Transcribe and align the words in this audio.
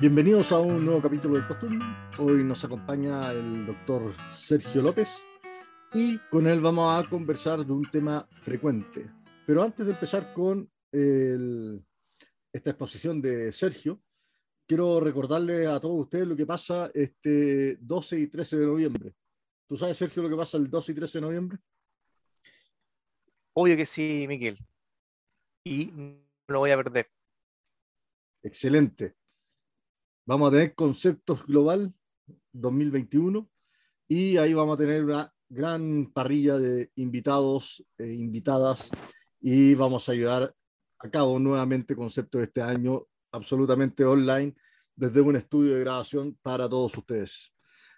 Bienvenidos 0.00 0.52
a 0.52 0.60
un 0.60 0.84
nuevo 0.84 1.02
capítulo 1.02 1.34
del 1.34 1.46
Postum. 1.46 1.78
Hoy 2.18 2.44
nos 2.44 2.64
acompaña 2.64 3.32
el 3.32 3.66
doctor 3.66 4.14
Sergio 4.32 4.82
López 4.82 5.22
y 5.92 6.18
con 6.30 6.46
él 6.46 6.60
vamos 6.60 6.94
a 6.94 7.08
conversar 7.08 7.64
de 7.64 7.72
un 7.72 7.90
tema 7.90 8.28
frecuente. 8.42 9.10
Pero 9.46 9.62
antes 9.62 9.86
de 9.86 9.92
empezar 9.92 10.32
con 10.32 10.70
esta 12.52 12.70
exposición 12.70 13.20
de 13.20 13.52
Sergio, 13.52 14.00
quiero 14.66 15.00
recordarle 15.00 15.66
a 15.66 15.80
todos 15.80 16.00
ustedes 16.00 16.26
lo 16.26 16.36
que 16.36 16.46
pasa 16.46 16.90
este 16.94 17.76
12 17.76 18.20
y 18.20 18.26
13 18.28 18.58
de 18.58 18.66
noviembre. 18.66 19.14
¿Tú 19.68 19.76
sabes, 19.76 19.96
Sergio, 19.96 20.22
lo 20.22 20.28
que 20.28 20.36
pasa 20.36 20.56
el 20.56 20.68
12 20.68 20.92
y 20.92 20.94
13 20.94 21.18
de 21.18 21.22
noviembre? 21.22 21.58
Obvio 23.52 23.76
que 23.76 23.86
sí, 23.86 24.26
Miguel. 24.28 24.58
Y 25.64 25.86
no 25.86 26.22
lo 26.48 26.60
voy 26.60 26.70
a 26.70 26.76
perder. 26.76 27.06
Excelente. 28.42 29.16
Vamos 30.24 30.48
a 30.48 30.52
tener 30.52 30.74
Conceptos 30.74 31.44
Global 31.46 31.92
2021 32.52 33.50
y 34.08 34.36
ahí 34.36 34.54
vamos 34.54 34.74
a 34.74 34.78
tener 34.78 35.04
una 35.04 35.32
gran 35.50 36.06
parrilla 36.12 36.58
de 36.58 36.90
invitados 36.94 37.84
e 37.98 38.12
invitadas 38.14 38.88
y 39.40 39.74
vamos 39.74 40.08
a 40.08 40.14
llevar 40.14 40.54
a 40.98 41.10
cabo 41.10 41.38
nuevamente 41.38 41.96
conceptos 41.96 42.38
de 42.38 42.44
este 42.44 42.62
año 42.62 43.04
absolutamente 43.32 44.04
online 44.04 44.54
desde 44.94 45.20
un 45.20 45.34
estudio 45.34 45.74
de 45.74 45.80
grabación 45.80 46.38
para 46.40 46.68
todos 46.68 46.96
ustedes. 46.96 47.52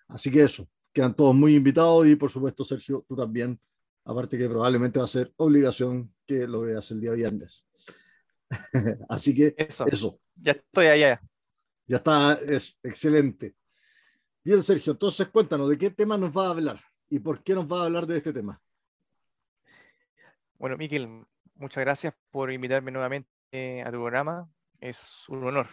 Así 0.08 0.30
que 0.30 0.42
eso, 0.42 0.66
quedan 0.92 1.14
todos 1.14 1.34
muy 1.34 1.54
invitados 1.54 2.06
y 2.06 2.16
por 2.16 2.30
supuesto 2.30 2.64
Sergio, 2.64 3.04
tú 3.06 3.14
también, 3.14 3.60
aparte 4.04 4.38
que 4.38 4.48
probablemente 4.48 4.98
va 4.98 5.04
a 5.04 5.08
ser 5.08 5.32
obligación 5.36 6.14
que 6.26 6.46
lo 6.46 6.62
veas 6.62 6.90
el 6.90 7.00
día 7.00 7.12
viernes. 7.12 7.66
Así 9.10 9.34
que 9.34 9.54
eso. 9.58 9.86
eso. 9.86 10.20
Ya 10.36 10.52
estoy 10.52 10.86
allá. 10.86 11.20
Ya 11.86 11.96
está, 11.96 12.34
es 12.34 12.78
excelente. 12.82 13.56
Bien, 14.42 14.62
Sergio, 14.62 14.92
entonces 14.92 15.28
cuéntanos, 15.28 15.68
¿de 15.68 15.76
qué 15.76 15.90
tema 15.90 16.16
nos 16.16 16.36
va 16.36 16.46
a 16.46 16.50
hablar? 16.50 16.91
¿Y 17.12 17.20
por 17.20 17.44
qué 17.44 17.54
nos 17.54 17.70
va 17.70 17.82
a 17.82 17.84
hablar 17.84 18.06
de 18.06 18.16
este 18.16 18.32
tema? 18.32 18.58
Bueno, 20.54 20.78
Miquel, 20.78 21.26
muchas 21.56 21.84
gracias 21.84 22.14
por 22.30 22.50
invitarme 22.50 22.90
nuevamente 22.90 23.82
a 23.82 23.90
tu 23.90 23.98
programa. 23.98 24.50
Es 24.80 25.28
un 25.28 25.44
honor. 25.44 25.66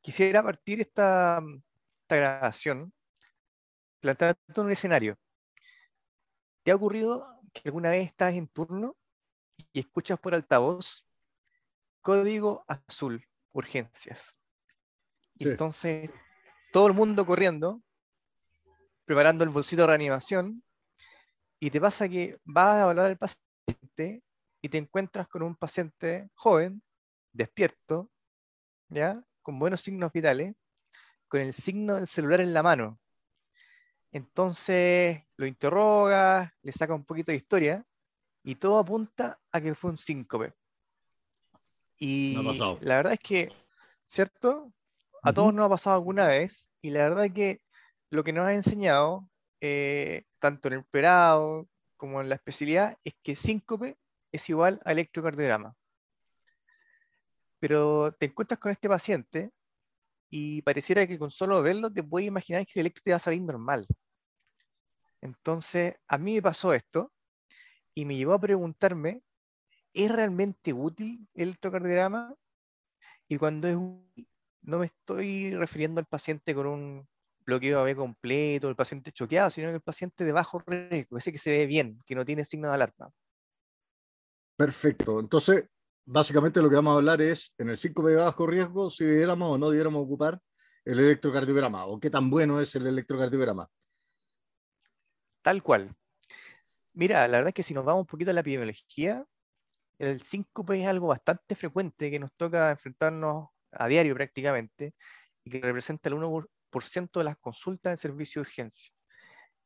Quisiera 0.00 0.42
partir 0.42 0.80
esta, 0.80 1.42
esta 2.04 2.16
grabación 2.16 2.90
planteando 4.00 4.62
un 4.62 4.70
escenario. 4.70 5.18
¿Te 6.62 6.70
ha 6.70 6.76
ocurrido 6.76 7.42
que 7.52 7.68
alguna 7.68 7.90
vez 7.90 8.06
estás 8.06 8.32
en 8.32 8.48
turno 8.48 8.96
y 9.74 9.80
escuchas 9.80 10.18
por 10.18 10.34
altavoz 10.34 11.06
código 12.00 12.64
azul, 12.66 13.28
urgencias? 13.52 14.34
Entonces, 15.38 16.10
todo 16.72 16.86
el 16.86 16.94
mundo 16.94 17.26
corriendo, 17.26 17.82
preparando 19.04 19.44
el 19.44 19.50
bolsito 19.50 19.82
de 19.82 19.88
reanimación, 19.88 20.62
y 21.60 21.70
te 21.70 21.80
pasa 21.80 22.08
que 22.08 22.38
vas 22.44 22.76
a 22.76 22.82
evaluar 22.82 23.06
al 23.06 23.18
paciente 23.18 24.22
y 24.60 24.68
te 24.68 24.78
encuentras 24.78 25.28
con 25.28 25.42
un 25.42 25.54
paciente 25.54 26.28
joven, 26.34 26.82
despierto, 27.32 28.10
¿ya? 28.88 29.22
con 29.42 29.58
buenos 29.58 29.80
signos 29.80 30.12
vitales, 30.12 30.54
con 31.28 31.40
el 31.40 31.54
signo 31.54 31.96
del 31.96 32.06
celular 32.06 32.40
en 32.40 32.52
la 32.52 32.62
mano. 32.62 32.98
Entonces 34.12 35.22
lo 35.36 35.46
interroga, 35.46 36.54
le 36.62 36.72
saca 36.72 36.94
un 36.94 37.04
poquito 37.04 37.32
de 37.32 37.36
historia 37.36 37.86
y 38.44 38.56
todo 38.56 38.78
apunta 38.78 39.40
a 39.50 39.60
que 39.60 39.74
fue 39.74 39.90
un 39.90 39.96
síncope. 39.96 40.52
Y 41.98 42.36
la 42.80 42.96
verdad 42.96 43.12
es 43.12 43.20
que, 43.20 43.52
¿cierto? 44.04 44.72
A 45.22 45.32
todos 45.32 45.54
nos 45.54 45.66
ha 45.66 45.68
pasado 45.68 45.96
alguna 45.96 46.26
vez 46.26 46.68
y 46.80 46.90
la 46.90 47.08
verdad 47.08 47.26
es 47.26 47.32
que 47.32 47.61
lo 48.12 48.22
que 48.22 48.32
nos 48.34 48.46
ha 48.46 48.52
enseñado, 48.52 49.26
eh, 49.62 50.24
tanto 50.38 50.68
en 50.68 50.74
el 50.74 50.80
operado 50.80 51.66
como 51.96 52.20
en 52.20 52.28
la 52.28 52.34
especialidad, 52.34 52.98
es 53.04 53.14
que 53.22 53.34
síncope 53.34 53.96
es 54.30 54.50
igual 54.50 54.82
a 54.84 54.92
electrocardiograma. 54.92 55.74
Pero 57.58 58.12
te 58.12 58.26
encuentras 58.26 58.60
con 58.60 58.70
este 58.70 58.86
paciente 58.86 59.50
y 60.28 60.60
pareciera 60.60 61.06
que 61.06 61.18
con 61.18 61.30
solo 61.30 61.62
verlo 61.62 61.90
te 61.90 62.02
puedes 62.02 62.28
imaginar 62.28 62.66
que 62.66 62.72
el 62.74 62.80
electro 62.82 63.02
te 63.02 63.10
va 63.12 63.16
a 63.16 63.20
salir 63.20 63.40
normal. 63.40 63.86
Entonces, 65.22 65.94
a 66.06 66.18
mí 66.18 66.34
me 66.34 66.42
pasó 66.42 66.74
esto 66.74 67.14
y 67.94 68.04
me 68.04 68.16
llevó 68.16 68.34
a 68.34 68.40
preguntarme, 68.40 69.22
¿es 69.94 70.12
realmente 70.12 70.74
útil 70.74 71.26
el 71.32 71.44
electrocardiograma? 71.44 72.34
Y 73.26 73.38
cuando 73.38 73.68
es 73.68 73.76
útil, 73.76 74.28
no 74.60 74.78
me 74.80 74.86
estoy 74.86 75.54
refiriendo 75.54 75.98
al 75.98 76.06
paciente 76.06 76.54
con 76.54 76.66
un 76.66 77.11
bloqueo 77.44 77.80
AB 77.80 77.96
completo, 77.96 78.68
el 78.68 78.76
paciente 78.76 79.12
choqueado, 79.12 79.50
sino 79.50 79.70
el 79.70 79.80
paciente 79.80 80.24
de 80.24 80.32
bajo 80.32 80.60
riesgo, 80.66 81.18
ese 81.18 81.32
que 81.32 81.38
se 81.38 81.50
ve 81.50 81.66
bien, 81.66 81.98
que 82.06 82.14
no 82.14 82.24
tiene 82.24 82.44
signo 82.44 82.68
de 82.68 82.74
alarma. 82.74 83.10
Perfecto. 84.56 85.20
Entonces, 85.20 85.66
básicamente 86.04 86.62
lo 86.62 86.68
que 86.68 86.76
vamos 86.76 86.92
a 86.92 86.96
hablar 86.96 87.20
es, 87.22 87.54
en 87.58 87.68
el 87.68 87.76
5 87.76 88.06
de 88.06 88.16
bajo 88.16 88.46
riesgo, 88.46 88.90
si 88.90 89.04
diéramos 89.04 89.54
o 89.54 89.58
no 89.58 89.70
diéramos 89.70 90.04
ocupar 90.04 90.40
el 90.84 90.98
electrocardiograma, 90.98 91.86
o 91.86 92.00
qué 92.00 92.10
tan 92.10 92.28
bueno 92.30 92.60
es 92.60 92.74
el 92.74 92.86
electrocardiograma. 92.86 93.68
Tal 95.42 95.62
cual. 95.62 95.94
Mira, 96.94 97.26
la 97.28 97.38
verdad 97.38 97.48
es 97.48 97.54
que 97.54 97.62
si 97.62 97.74
nos 97.74 97.84
vamos 97.84 98.00
un 98.00 98.06
poquito 98.06 98.30
a 98.30 98.34
la 98.34 98.40
epidemiología, 98.40 99.24
el 99.98 100.20
síncope 100.20 100.80
es 100.80 100.86
algo 100.86 101.08
bastante 101.08 101.54
frecuente 101.54 102.10
que 102.10 102.18
nos 102.18 102.32
toca 102.34 102.70
enfrentarnos 102.70 103.48
a 103.70 103.88
diario 103.88 104.14
prácticamente, 104.14 104.94
y 105.44 105.50
que 105.50 105.60
representa 105.60 106.08
el 106.08 106.16
1% 106.16 106.46
de 106.72 107.24
las 107.24 107.36
consultas 107.38 107.90
en 107.90 107.96
servicio 107.96 108.40
de 108.40 108.48
urgencia. 108.48 108.92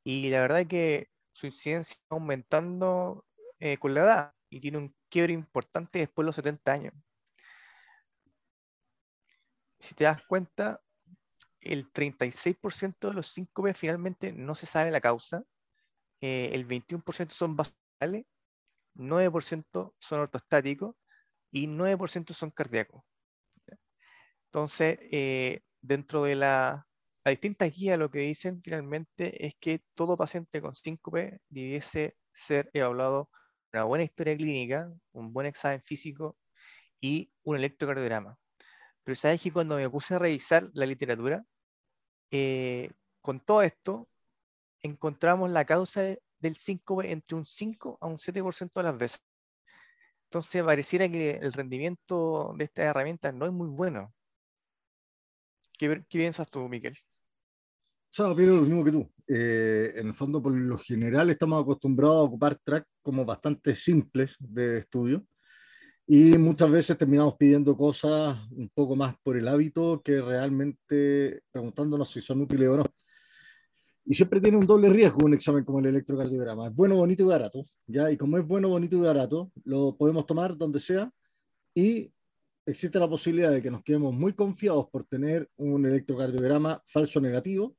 Y 0.04 0.30
la 0.30 0.40
verdad 0.40 0.60
es 0.60 0.68
que 0.68 1.10
su 1.32 1.46
incidencia 1.46 1.96
va 2.12 2.16
aumentando 2.16 3.24
eh, 3.58 3.76
con 3.78 3.94
la 3.94 4.00
edad 4.00 4.34
y 4.50 4.60
tiene 4.60 4.78
un 4.78 4.94
quiebre 5.08 5.32
importante 5.32 5.98
después 5.98 6.24
de 6.24 6.26
los 6.26 6.36
70 6.36 6.72
años. 6.72 6.94
Si 9.78 9.94
te 9.94 10.04
das 10.04 10.22
cuenta, 10.26 10.80
el 11.60 11.92
36% 11.92 13.08
de 13.08 13.14
los 13.14 13.28
síncopes 13.28 13.76
finalmente 13.76 14.32
no 14.32 14.54
se 14.54 14.66
sabe 14.66 14.90
la 14.90 15.00
causa, 15.00 15.44
eh, 16.20 16.50
el 16.52 16.66
21% 16.66 17.30
son 17.30 17.56
basales, 17.56 18.24
9% 18.94 19.94
son 19.98 20.20
ortostáticos 20.20 20.96
y 21.50 21.66
9% 21.66 22.32
son 22.32 22.50
cardíacos. 22.50 23.02
Entonces, 24.46 24.98
eh, 25.12 25.60
dentro 25.82 26.22
de 26.22 26.36
la, 26.36 26.85
la 27.26 27.30
distinta 27.30 27.66
guía, 27.66 27.96
lo 27.96 28.08
que 28.08 28.20
dicen 28.20 28.62
finalmente 28.62 29.44
es 29.44 29.56
que 29.58 29.80
todo 29.96 30.16
paciente 30.16 30.60
con 30.62 30.76
síncope 30.76 31.40
debiese 31.48 32.16
ser 32.32 32.70
evaluado 32.72 33.30
una 33.72 33.82
buena 33.82 34.04
historia 34.04 34.36
clínica, 34.36 34.92
un 35.10 35.32
buen 35.32 35.48
examen 35.48 35.82
físico 35.82 36.36
y 37.00 37.32
un 37.42 37.56
electrocardiograma. 37.56 38.38
Pero 39.02 39.16
sabes 39.16 39.42
que 39.42 39.52
cuando 39.52 39.76
me 39.76 39.90
puse 39.90 40.14
a 40.14 40.20
revisar 40.20 40.70
la 40.72 40.86
literatura, 40.86 41.44
eh, 42.30 42.92
con 43.22 43.40
todo 43.40 43.62
esto, 43.62 44.08
encontramos 44.82 45.50
la 45.50 45.64
causa 45.64 46.02
del 46.38 46.56
síncope 46.56 47.10
entre 47.10 47.36
un 47.36 47.44
5 47.44 47.98
a 48.00 48.06
un 48.06 48.20
7% 48.20 48.80
de 48.80 48.84
las 48.84 48.96
veces. 48.96 49.20
Entonces, 50.26 50.62
pareciera 50.62 51.08
que 51.08 51.30
el 51.32 51.52
rendimiento 51.52 52.54
de 52.56 52.66
estas 52.66 52.84
herramientas 52.86 53.34
no 53.34 53.46
es 53.46 53.52
muy 53.52 53.68
bueno. 53.68 54.14
¿Qué, 55.78 56.04
piensas 56.08 56.48
tú, 56.50 56.68
Miguel? 56.68 56.96
Yo 58.12 58.30
opino 58.30 58.56
lo 58.56 58.62
mismo 58.62 58.84
que 58.84 58.92
tú. 58.92 59.10
Eh, 59.28 59.92
en 59.96 60.08
el 60.08 60.14
fondo, 60.14 60.42
por 60.42 60.52
lo 60.52 60.78
general, 60.78 61.30
estamos 61.30 61.60
acostumbrados 61.60 62.16
a 62.16 62.22
ocupar 62.22 62.56
tracks 62.56 62.88
como 63.02 63.24
bastante 63.24 63.74
simples 63.74 64.36
de 64.38 64.78
estudio 64.78 65.26
y 66.06 66.38
muchas 66.38 66.70
veces 66.70 66.96
terminamos 66.96 67.34
pidiendo 67.34 67.76
cosas 67.76 68.38
un 68.52 68.70
poco 68.72 68.94
más 68.94 69.16
por 69.24 69.36
el 69.36 69.48
hábito 69.48 70.00
que 70.04 70.20
realmente 70.20 71.42
preguntándonos 71.50 72.08
si 72.10 72.20
son 72.20 72.42
útiles 72.42 72.68
o 72.68 72.76
no. 72.76 72.84
Y 74.04 74.14
siempre 74.14 74.40
tiene 74.40 74.56
un 74.56 74.66
doble 74.66 74.88
riesgo 74.88 75.26
un 75.26 75.34
examen 75.34 75.64
como 75.64 75.80
el 75.80 75.86
electrocardiograma. 75.86 76.68
Es 76.68 76.74
bueno, 76.74 76.94
bonito 76.94 77.24
y 77.24 77.26
barato, 77.26 77.64
¿ya? 77.88 78.08
Y 78.12 78.16
como 78.16 78.38
es 78.38 78.46
bueno, 78.46 78.68
bonito 78.68 78.96
y 78.96 79.00
barato, 79.00 79.50
lo 79.64 79.96
podemos 79.96 80.24
tomar 80.26 80.56
donde 80.56 80.78
sea 80.78 81.10
y 81.74 82.12
existe 82.64 83.00
la 83.00 83.08
posibilidad 83.08 83.50
de 83.50 83.60
que 83.60 83.70
nos 83.72 83.82
quedemos 83.82 84.14
muy 84.14 84.32
confiados 84.32 84.88
por 84.90 85.04
tener 85.04 85.50
un 85.56 85.86
electrocardiograma 85.86 86.80
falso 86.86 87.20
negativo 87.20 87.76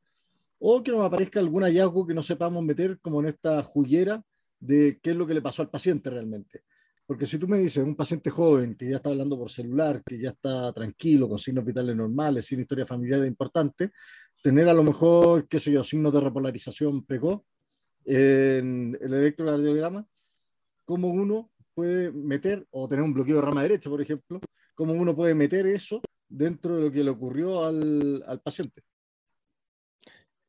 o 0.59 0.83
que 0.83 0.92
nos 0.92 1.01
aparezca 1.01 1.39
algún 1.39 1.63
hallazgo 1.63 2.06
que 2.06 2.13
no 2.13 2.24
sepamos 2.24 2.63
meter 2.63 3.00
como 3.00 3.19
en 3.19 3.27
esta 3.27 3.62
juguera 3.63 4.24
de 4.59 5.00
qué 5.01 5.12
es 5.12 5.15
lo 5.15 5.27
que 5.27 5.33
le 5.33 5.42
pasó 5.42 5.62
al 5.62 5.69
paciente 5.69 6.09
realmente. 6.09 6.63
Porque 7.06 7.25
si 7.25 7.38
tú 7.38 7.48
me 7.48 7.59
dices, 7.59 7.83
un 7.86 7.95
paciente 7.95 8.30
joven 8.30 8.75
que 8.75 8.89
ya 8.89 8.98
está 8.98 9.09
hablando 9.09 9.38
por 9.38 9.50
celular, 9.50 10.04
que 10.06 10.19
ya 10.19 10.31
está 10.31 10.74
tranquilo, 10.74 11.30
con 11.30 11.38
signos 11.38 11.63
vitales 11.63 11.95
normales, 11.95 12.45
sin 12.45 12.59
historia 12.59 12.86
familiar 12.86 13.24
importante, 13.25 13.92
tener 14.44 14.68
a 14.68 14.74
lo 14.74 14.83
mejor, 14.83 15.48
qué 15.48 15.59
sé 15.59 15.71
yo, 15.71 15.83
signos 15.83 16.12
de 16.12 16.19
repolarización 16.19 17.06
precoz 17.06 17.42
en 18.03 18.98
el 19.00 19.13
electrocardiograma, 19.13 20.06
como 20.83 21.10
uno 21.10 21.50
puede 21.74 22.12
meter, 22.12 22.65
o 22.71 22.88
tener 22.89 23.03
un 23.03 23.13
bloqueo 23.13 23.38
de 23.38 23.42
rama 23.42 23.63
derecha, 23.63 23.89
por 23.89 24.01
ejemplo, 24.01 24.42
cómo 24.75 24.94
uno 24.94 25.15
puede 25.15 25.33
meter 25.33 25.65
eso 25.68 26.01
dentro 26.27 26.75
de 26.75 26.81
lo 26.81 26.92
que 26.92 27.03
le 27.03 27.10
ocurrió 27.10 27.63
al, 27.63 28.24
al 28.27 28.42
paciente. 28.42 28.83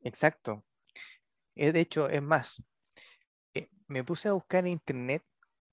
Exacto. 0.03 0.65
Eh, 1.57 1.73
de 1.73 1.81
hecho, 1.81 2.09
es 2.11 2.23
más, 2.23 2.63
eh, 3.55 3.69
me 3.89 4.05
puse 4.05 4.29
a 4.29 4.33
buscar 4.35 4.61
en 4.67 4.73
internet 4.73 5.25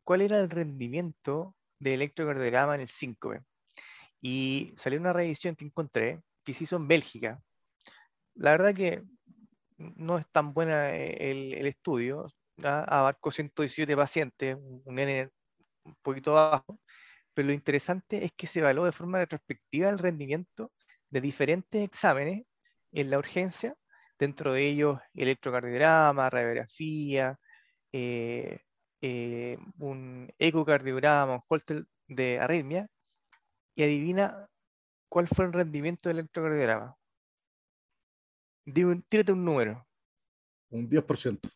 cuál 0.03 0.21
era 0.21 0.39
el 0.39 0.49
rendimiento 0.49 1.55
de 1.79 1.95
electrocardiograma 1.95 2.75
en 2.75 2.81
el 2.83 2.89
5B. 2.89 3.41
Y 4.21 4.73
salió 4.77 4.99
una 4.99 5.13
revisión 5.13 5.55
que 5.55 5.65
encontré 5.65 6.21
que 6.45 6.53
se 6.53 6.65
hizo 6.65 6.77
en 6.77 6.87
Bélgica. 6.87 7.41
La 8.35 8.51
verdad 8.51 8.73
que 8.75 9.03
no 9.77 10.17
es 10.17 10.27
tan 10.31 10.53
buena 10.53 10.95
eh, 10.95 11.31
el, 11.31 11.53
el 11.55 11.67
estudio, 11.67 12.27
abarcó 12.63 13.31
117 13.31 13.95
pacientes, 13.97 14.57
un 14.85 14.99
N 14.99 15.29
un 15.85 15.95
poquito 16.03 16.37
abajo, 16.37 16.79
pero 17.33 17.47
lo 17.49 17.53
interesante 17.53 18.25
es 18.25 18.33
que 18.33 18.47
se 18.47 18.59
evaluó 18.61 18.85
de 18.85 18.91
forma 18.93 19.19
retrospectiva 19.19 19.89
el 19.89 19.99
rendimiento 19.99 20.71
de 21.11 21.21
diferentes 21.21 21.83
exámenes 21.83 22.45
en 22.93 23.09
la 23.11 23.19
urgencia, 23.19 23.75
dentro 24.19 24.53
de 24.53 24.67
ellos 24.67 24.99
electrocardiograma, 25.13 26.29
radiografía, 26.29 27.37
eh, 27.91 28.59
eh, 29.01 29.57
un 29.79 30.31
ecocardiograma, 30.39 31.35
un 31.35 31.41
holter 31.47 31.85
de 32.07 32.39
arritmia, 32.39 32.87
y 33.75 33.83
adivina 33.83 34.47
cuál 35.09 35.27
fue 35.27 35.45
el 35.45 35.53
rendimiento 35.53 36.09
del 36.09 36.19
electrocardiograma. 36.19 36.95
Tírate 39.07 39.31
un 39.31 39.45
número. 39.45 39.87
Un 40.69 40.89
10%. 40.89 41.49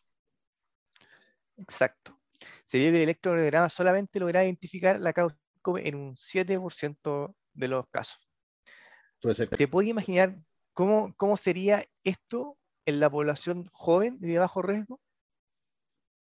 Exacto 1.56 2.20
se 2.64 2.78
vio 2.78 2.90
que 2.90 2.96
el 2.98 3.02
electrocardiograma 3.02 3.68
solamente 3.68 4.20
lograba 4.20 4.44
identificar 4.44 5.00
la 5.00 5.12
causa 5.12 5.36
en 5.76 5.94
un 5.94 6.16
7% 6.16 7.34
de 7.52 7.68
los 7.68 7.86
casos. 7.88 8.18
¿Te 9.56 9.68
puedes 9.68 9.90
imaginar 9.90 10.38
cómo, 10.80 11.14
cómo 11.18 11.36
sería 11.36 11.84
esto 12.04 12.56
en 12.86 13.00
la 13.00 13.10
población 13.10 13.68
joven 13.70 14.16
y 14.22 14.28
de 14.28 14.38
bajo 14.38 14.62
riesgo? 14.62 14.98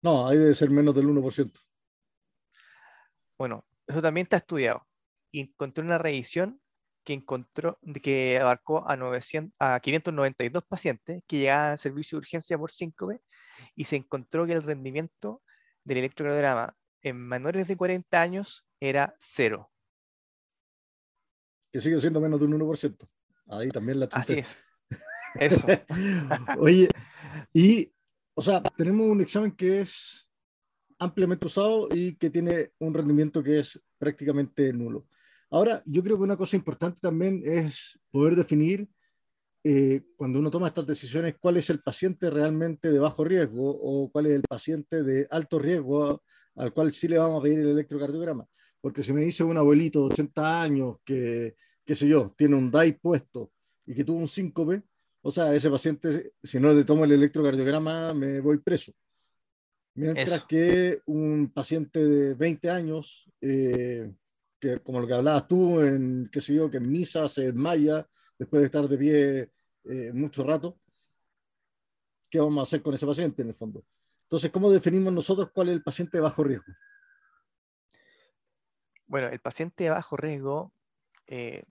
No, 0.02 0.28
ahí 0.28 0.36
debe 0.36 0.54
ser 0.54 0.68
menos 0.68 0.94
del 0.94 1.06
1%. 1.06 1.50
Bueno, 3.38 3.64
eso 3.86 4.02
también 4.02 4.26
está 4.26 4.36
estudiado. 4.36 4.86
Y 5.32 5.40
encontré 5.40 5.82
una 5.82 5.96
revisión 5.96 6.60
que 7.04 7.14
encontró 7.14 7.78
que 8.02 8.38
abarcó 8.38 8.86
a, 8.86 8.96
900, 8.96 9.54
a 9.58 9.80
592 9.80 10.62
pacientes 10.64 11.22
que 11.26 11.38
llegaban 11.38 11.70
al 11.72 11.78
servicio 11.78 12.16
de 12.16 12.20
urgencia 12.20 12.58
por 12.58 12.70
5B 12.70 13.22
y 13.74 13.84
se 13.84 13.96
encontró 13.96 14.44
que 14.46 14.52
el 14.52 14.62
rendimiento 14.62 15.42
del 15.84 15.98
electrocardiograma 15.98 16.76
en 17.00 17.16
menores 17.16 17.66
de 17.66 17.78
40 17.78 18.20
años 18.20 18.66
era 18.78 19.16
cero. 19.18 19.70
Que 21.72 21.80
sigue 21.80 21.98
siendo 21.98 22.20
menos 22.20 22.40
de 22.40 22.44
un 22.44 22.60
1%. 22.60 23.08
Ahí 23.46 23.68
también 23.70 24.00
la 24.00 24.08
Así 24.12 24.34
es. 24.34 24.56
Eso. 25.34 25.66
Oye, 26.58 26.88
y, 27.52 27.92
o 28.34 28.42
sea, 28.42 28.62
tenemos 28.62 29.08
un 29.08 29.20
examen 29.20 29.52
que 29.52 29.80
es 29.80 30.28
ampliamente 30.98 31.46
usado 31.46 31.88
y 31.92 32.14
que 32.16 32.30
tiene 32.30 32.72
un 32.78 32.94
rendimiento 32.94 33.42
que 33.42 33.58
es 33.58 33.80
prácticamente 33.98 34.72
nulo. 34.72 35.06
Ahora, 35.50 35.82
yo 35.86 36.02
creo 36.02 36.16
que 36.16 36.22
una 36.22 36.36
cosa 36.36 36.56
importante 36.56 37.00
también 37.00 37.42
es 37.44 37.98
poder 38.10 38.36
definir 38.36 38.88
eh, 39.62 40.02
cuando 40.16 40.38
uno 40.38 40.50
toma 40.50 40.68
estas 40.68 40.86
decisiones, 40.86 41.36
cuál 41.40 41.56
es 41.56 41.70
el 41.70 41.80
paciente 41.80 42.28
realmente 42.28 42.92
de 42.92 42.98
bajo 42.98 43.24
riesgo 43.24 43.70
o 43.70 44.10
cuál 44.10 44.26
es 44.26 44.32
el 44.32 44.42
paciente 44.42 45.02
de 45.02 45.26
alto 45.30 45.58
riesgo 45.58 46.22
al 46.56 46.72
cual 46.72 46.92
sí 46.92 47.08
le 47.08 47.18
vamos 47.18 47.40
a 47.40 47.42
pedir 47.42 47.60
el 47.60 47.68
electrocardiograma. 47.68 48.46
Porque 48.80 49.02
si 49.02 49.12
me 49.12 49.22
dice 49.22 49.42
un 49.42 49.56
abuelito 49.56 50.00
de 50.00 50.12
80 50.12 50.62
años 50.62 50.96
que, 51.04 51.56
qué 51.84 51.94
sé 51.94 52.08
yo, 52.08 52.34
tiene 52.36 52.56
un 52.56 52.70
DAI 52.70 52.92
puesto 52.92 53.52
y 53.86 53.94
que 53.94 54.04
tuvo 54.04 54.18
un 54.18 54.28
síncope, 54.28 54.82
o 55.22 55.30
sea, 55.30 55.54
ese 55.54 55.70
paciente, 55.70 56.32
si 56.42 56.58
no 56.60 56.72
le 56.72 56.84
tomo 56.84 57.04
el 57.04 57.12
electrocardiograma, 57.12 58.14
me 58.14 58.40
voy 58.40 58.58
preso. 58.58 58.92
Mientras 59.94 60.44
que 60.44 61.00
un 61.06 61.52
paciente 61.54 62.04
de 62.04 62.34
20 62.34 62.68
años, 62.68 63.30
eh, 63.40 64.12
que 64.58 64.78
como 64.78 65.00
lo 65.00 65.06
que 65.06 65.14
hablabas 65.14 65.46
tú, 65.46 65.80
en, 65.80 66.28
qué 66.32 66.40
sé 66.40 66.54
yo, 66.54 66.70
que 66.70 66.78
en 66.78 66.90
misa 66.90 67.28
se 67.28 67.42
desmaya 67.42 68.06
después 68.38 68.60
de 68.60 68.66
estar 68.66 68.88
de 68.88 68.98
pie 68.98 69.50
eh, 69.84 70.12
mucho 70.12 70.42
rato, 70.42 70.78
¿qué 72.28 72.40
vamos 72.40 72.58
a 72.58 72.62
hacer 72.62 72.82
con 72.82 72.94
ese 72.94 73.06
paciente 73.06 73.42
en 73.42 73.48
el 73.48 73.54
fondo? 73.54 73.84
Entonces, 74.24 74.50
¿cómo 74.50 74.70
definimos 74.70 75.12
nosotros 75.12 75.50
cuál 75.54 75.68
es 75.68 75.74
el 75.74 75.82
paciente 75.82 76.16
de 76.18 76.22
bajo 76.22 76.42
riesgo? 76.42 76.72
Bueno, 79.06 79.28
el 79.28 79.38
paciente 79.38 79.84
de 79.84 79.90
bajo 79.90 80.16
riesgo 80.16 80.72
eh, 81.26 81.62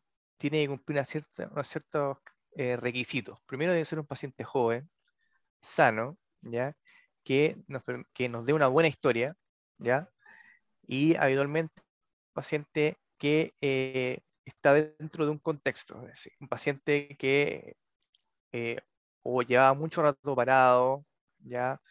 tiene 0.49 0.63
que 0.65 0.69
cumplir 0.69 0.97
una 0.97 1.05
cierta, 1.05 1.47
unos 1.51 1.67
ciertos 1.67 2.17
eh, 2.55 2.75
requisitos. 2.77 3.39
Primero 3.45 3.71
debe 3.71 3.85
ser 3.85 3.99
un 3.99 4.05
paciente 4.05 4.43
joven, 4.43 4.89
sano, 5.61 6.17
¿ya? 6.41 6.75
Que 7.23 7.57
nos, 7.67 7.83
que 8.13 8.29
nos 8.29 8.45
dé 8.45 8.53
una 8.53 8.67
buena 8.67 8.89
historia, 8.89 9.35
¿ya? 9.77 10.09
Y 10.87 11.15
habitualmente 11.15 11.81
un 11.81 12.33
paciente 12.33 12.97
que 13.17 13.53
está 14.45 14.73
dentro 14.73 15.25
de 15.25 15.31
un 15.31 15.39
contexto, 15.39 16.01
es 16.03 16.07
decir, 16.09 16.33
un 16.39 16.49
paciente 16.49 17.15
que 17.17 17.77
eh, 18.51 18.79
o 19.23 19.41
llevaba 19.41 19.73
mucho 19.73 20.01
rato 20.01 20.35
parado, 20.35 21.05
ya, 21.39 21.81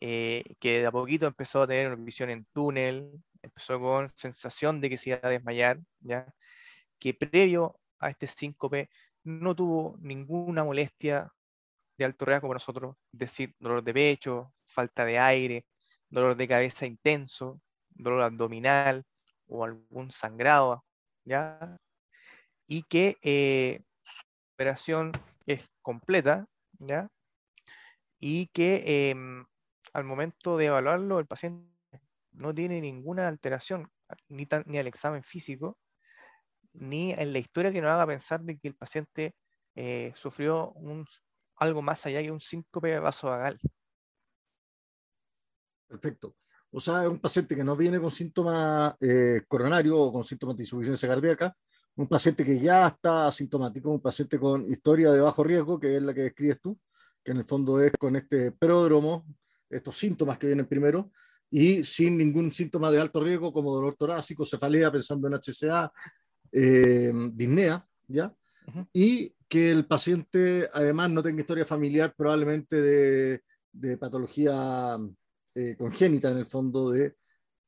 eh, 0.00 0.44
que 0.60 0.80
de 0.80 0.86
a 0.86 0.90
poquito 0.92 1.26
empezó 1.26 1.62
a 1.62 1.66
tener 1.66 1.88
una 1.88 2.02
visión 2.04 2.30
en 2.30 2.46
túnel, 2.52 3.12
empezó 3.42 3.78
con 3.80 4.08
sensación 4.16 4.80
de 4.80 4.90
que 4.90 4.98
se 4.98 5.10
iba 5.10 5.20
a 5.22 5.28
desmayar, 5.28 5.80
ya, 6.00 6.26
que 6.98 7.14
previo 7.14 7.78
a 8.00 8.10
este 8.10 8.26
síncope 8.26 8.90
no 9.24 9.54
tuvo 9.54 9.96
ninguna 10.00 10.64
molestia 10.64 11.32
de 11.96 12.04
alto 12.04 12.24
riesgo 12.24 12.42
como 12.42 12.54
nosotros, 12.54 12.96
decir, 13.12 13.54
dolor 13.58 13.82
de 13.82 13.92
pecho, 13.92 14.54
falta 14.66 15.04
de 15.04 15.18
aire, 15.18 15.66
dolor 16.08 16.36
de 16.36 16.48
cabeza 16.48 16.86
intenso, 16.86 17.60
dolor 17.90 18.22
abdominal 18.22 19.04
o 19.46 19.64
algún 19.64 20.10
sangrado, 20.10 20.84
¿ya? 21.24 21.78
y 22.68 22.82
que 22.82 23.16
eh, 23.22 23.80
su 24.02 24.22
operación 24.54 25.10
es 25.46 25.68
completa, 25.82 26.46
¿ya? 26.78 27.08
Y 28.20 28.48
que 28.48 29.10
em, 29.10 29.46
al 29.92 30.04
momento 30.04 30.56
de 30.56 30.66
evaluarlo, 30.66 31.18
el 31.18 31.26
paciente 31.26 31.66
no 32.32 32.54
tiene 32.54 32.80
ninguna 32.80 33.26
alteración, 33.26 33.90
ni, 34.28 34.46
ni 34.66 34.78
al 34.78 34.86
examen 34.86 35.24
físico, 35.24 35.78
ni 36.80 37.12
en 37.12 37.32
la 37.32 37.38
historia 37.38 37.72
que 37.72 37.80
nos 37.80 37.90
haga 37.90 38.06
pensar 38.06 38.40
de 38.42 38.58
que 38.58 38.68
el 38.68 38.74
paciente 38.74 39.34
eh, 39.74 40.12
sufrió 40.14 40.72
un, 40.72 41.04
algo 41.56 41.82
más 41.82 42.04
allá 42.06 42.22
que 42.22 42.30
un 42.30 42.40
síncope 42.40 42.98
vasovagal. 42.98 43.58
Perfecto. 45.86 46.36
O 46.70 46.80
sea, 46.80 47.02
es 47.02 47.08
un 47.08 47.18
paciente 47.18 47.56
que 47.56 47.64
no 47.64 47.76
viene 47.76 47.98
con 47.98 48.10
síntomas 48.10 48.94
eh, 49.00 49.42
coronarios 49.48 49.96
o 49.98 50.12
con 50.12 50.24
síntomas 50.24 50.56
de 50.56 50.64
insuficiencia 50.64 51.08
cardíaca, 51.08 51.56
un 51.96 52.06
paciente 52.06 52.44
que 52.44 52.58
ya 52.60 52.86
está 52.86 53.26
asintomático, 53.26 53.90
un 53.90 54.00
paciente 54.00 54.38
con 54.38 54.70
historia 54.70 55.10
de 55.10 55.20
bajo 55.20 55.42
riesgo, 55.42 55.80
que 55.80 55.96
es 55.96 56.02
la 56.02 56.12
que 56.12 56.22
describes 56.22 56.60
tú, 56.60 56.78
que 57.24 57.32
en 57.32 57.38
el 57.38 57.44
fondo 57.44 57.80
es 57.80 57.92
con 57.98 58.16
este 58.16 58.52
pródromo, 58.52 59.26
estos 59.68 59.96
síntomas 59.96 60.38
que 60.38 60.46
vienen 60.46 60.66
primero, 60.66 61.10
y 61.50 61.82
sin 61.82 62.18
ningún 62.18 62.52
síntoma 62.52 62.90
de 62.90 63.00
alto 63.00 63.22
riesgo 63.22 63.52
como 63.52 63.74
dolor 63.74 63.96
torácico, 63.96 64.44
cefalea, 64.44 64.92
pensando 64.92 65.26
en 65.28 65.34
HCA, 65.34 65.90
eh, 66.52 67.12
disnea, 67.32 67.86
¿ya? 68.06 68.34
Y 68.92 69.34
que 69.48 69.70
el 69.70 69.86
paciente 69.86 70.68
además 70.72 71.10
no 71.10 71.22
tenga 71.22 71.40
historia 71.40 71.64
familiar 71.64 72.14
probablemente 72.14 72.80
de, 72.80 73.42
de 73.72 73.96
patología 73.96 74.98
eh, 75.54 75.74
congénita 75.76 76.30
en 76.30 76.38
el 76.38 76.46
fondo 76.46 76.90
de, 76.90 77.16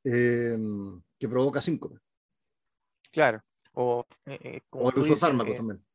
eh, 0.03 0.57
que 1.17 1.29
provoca 1.29 1.61
síncope. 1.61 1.99
Claro. 3.11 3.43
O, 3.73 4.05
eh, 4.25 4.39
eh, 4.41 4.61
como 4.69 4.89
el 4.89 4.99
uso 4.99 5.13
de 5.13 5.17
fármacos 5.17 5.55
también. 5.55 5.85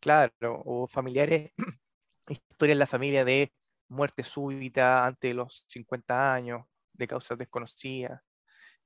Claro, 0.00 0.62
o 0.64 0.86
familiares, 0.86 1.52
historia 2.28 2.72
en 2.72 2.78
la 2.78 2.86
familia 2.86 3.24
de 3.24 3.52
muerte 3.88 4.22
súbita 4.22 5.06
antes 5.06 5.30
de 5.30 5.34
los 5.34 5.64
50 5.68 6.34
años, 6.34 6.64
de 6.92 7.08
causas 7.08 7.38
desconocidas, 7.38 8.22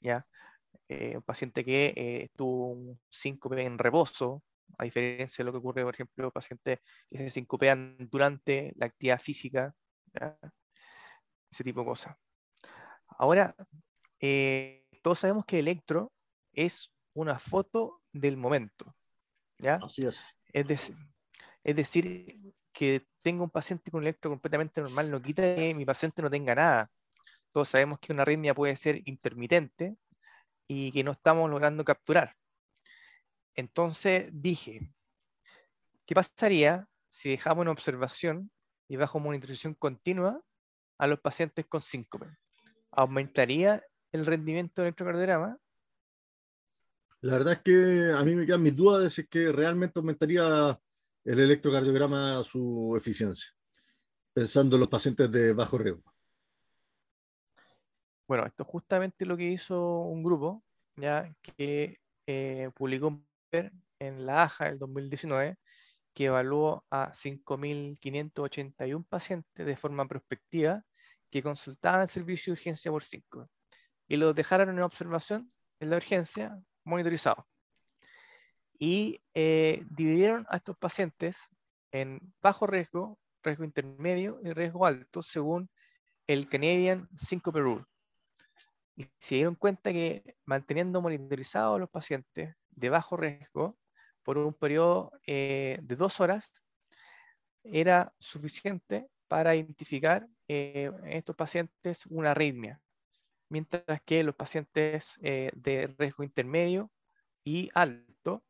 ¿ya? 0.01 0.27
Eh, 0.89 1.17
un 1.17 1.23
paciente 1.23 1.65
que 1.65 2.31
tuvo 2.37 2.69
un 2.73 3.01
síncope 3.09 3.65
en 3.65 3.79
reposo, 3.79 4.43
a 4.79 4.85
diferencia 4.85 5.43
de 5.43 5.47
lo 5.47 5.53
que 5.53 5.59
ocurre, 5.59 5.85
por 5.85 5.95
ejemplo, 5.95 6.31
pacientes 6.31 6.81
que 7.11 7.19
se 7.19 7.31
sincopean 7.31 7.97
durante 8.11 8.73
la 8.77 8.87
actividad 8.87 9.21
física, 9.21 9.75
ese 11.51 11.65
tipo 11.65 11.81
de 11.81 11.87
cosas. 11.87 12.17
Ahora, 13.19 13.55
eh, 14.21 14.87
todos 15.03 15.19
sabemos 15.19 15.45
que 15.45 15.59
electro 15.59 16.13
es 16.53 16.93
una 17.15 17.39
foto 17.39 18.03
del 18.13 18.37
momento. 18.37 18.95
¿ya? 19.59 19.79
Así 19.83 20.07
es. 20.07 20.37
Es, 20.53 20.93
es 21.65 21.77
decir, 21.77 22.55
que 22.73 23.07
tenga 23.23 23.45
un 23.45 23.51
paciente 23.51 23.91
con 23.91 24.03
electro 24.03 24.31
completamente 24.31 24.81
normal 24.81 25.11
no 25.11 25.21
quita 25.21 25.43
que 25.55 25.75
mi 25.75 25.85
paciente 25.85 26.23
no 26.23 26.31
tenga 26.31 26.55
nada. 26.55 26.91
Todos 27.53 27.69
sabemos 27.69 27.99
que 27.99 28.13
una 28.13 28.23
arritmia 28.23 28.55
puede 28.55 28.77
ser 28.77 29.03
intermitente 29.05 29.97
y 30.73 30.91
que 30.91 31.05
no 31.05 31.13
estamos 31.13 31.51
logrando 31.51 31.85
capturar. 31.85 32.35
Entonces 33.55 34.31
dije, 34.33 34.91
¿qué 36.07 36.15
pasaría 36.15 36.89
si 37.11 37.29
dejamos 37.31 37.63
una 37.63 37.73
observación 37.73 38.51
y 38.89 38.97
bajo 38.97 39.21
monitorización 39.21 39.75
continua 39.75 40.41
a 40.99 41.07
los 41.07 41.21
pacientes 41.21 41.67
con 41.67 41.83
síncope? 41.83 42.27
¿Aumentaría 42.91 43.85
el 44.13 44.25
rendimiento 44.25 44.81
del 44.81 44.89
electrocardiograma? 44.89 45.59
La 47.21 47.35
verdad 47.35 47.53
es 47.55 47.61
que 47.61 48.13
a 48.17 48.25
mí 48.25 48.35
me 48.35 48.47
quedan 48.47 48.63
mis 48.63 48.77
dudas 48.77 49.03
de 49.03 49.11
si 49.11 49.21
es 49.21 49.29
que 49.29 49.53
realmente 49.53 49.99
aumentaría 49.99 50.81
el 51.25 51.39
electrocardiograma 51.39 52.43
su 52.43 52.95
eficiencia, 52.97 53.53
pensando 54.33 54.77
en 54.77 54.81
los 54.81 54.89
pacientes 54.89 55.31
de 55.31 55.53
bajo 55.53 55.79
riesgo. 55.79 56.12
Bueno, 58.27 58.47
esto 58.47 58.63
es 58.63 58.69
justamente 58.69 59.27
lo 59.27 59.37
que 59.37 59.45
hizo 59.45 60.01
un 60.01 60.23
grupo 60.23 60.63
ya 60.97 61.35
que 61.43 61.99
eh, 62.27 62.71
publicó 62.75 63.21
en 63.53 64.27
la 64.27 64.45
AJA 64.45 64.67
del 64.67 64.79
2019 64.79 65.57
que 66.15 66.27
evaluó 66.27 66.85
a 66.91 67.13
5.581 67.13 69.05
pacientes 69.09 69.67
de 69.67 69.77
forma 69.77 70.07
prospectiva 70.07 70.85
que 71.31 71.43
consultaban 71.43 72.03
el 72.03 72.09
servicio 72.09 72.53
de 72.53 72.61
urgencia 72.61 72.91
por 72.91 73.03
5 73.03 73.49
y 74.09 74.17
los 74.17 74.35
dejaron 74.35 74.69
en 74.71 74.81
observación 74.81 75.51
en 75.81 75.91
la 75.91 75.97
urgencia 75.97 76.59
monitorizado. 76.85 77.47
Y 78.79 79.21
eh, 79.35 79.85
dividieron 79.91 80.45
a 80.51 80.57
estos 80.57 80.77
pacientes 80.77 81.49
en 81.93 82.21
bajo 82.43 82.67
riesgo, 82.67 83.19
riesgo 83.43 83.65
intermedio 83.65 84.41
y 84.43 84.53
riesgo 84.53 84.87
alto 84.87 85.23
según 85.23 85.71
el 86.27 86.49
Canadian 86.49 87.09
Syncope 87.17 87.61
Rule. 87.61 87.85
Y 88.97 89.07
se 89.19 89.37
dieron 89.37 89.55
cuenta 89.55 89.93
que 89.93 90.37
manteniendo 90.45 91.01
monitorizados 91.01 91.77
a 91.77 91.79
los 91.79 91.91
pacientes 91.91 92.55
de 92.71 92.89
bajo 92.91 93.17
riesgo 93.17 93.79
por 94.23 94.39
un 94.39 94.55
periodo 94.55 95.13
eh, 95.27 95.79
de 95.83 95.97
dos 95.97 96.21
horas 96.21 96.53
era 97.65 98.13
suficiente 98.19 99.09
para 99.29 99.55
identificar 99.55 100.27
eh, 100.49 100.91
en 101.05 101.13
estos 101.13 101.37
pacientes 101.37 102.07
una 102.07 102.33
arritmia, 102.33 102.81
mientras 103.49 104.03
que 104.03 104.23
los 104.23 104.35
pacientes 104.35 105.19
eh, 105.23 105.51
de 105.55 105.87
riesgo 105.99 106.23
intermedio 106.23 106.91
y 107.45 107.71
alto, 107.75 108.45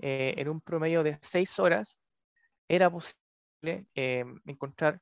en 0.00 0.48
un 0.48 0.60
promedio 0.60 1.02
de 1.02 1.18
seis 1.22 1.58
horas, 1.58 2.00
era 2.68 2.88
posible 2.88 3.18
encontrar 3.94 5.00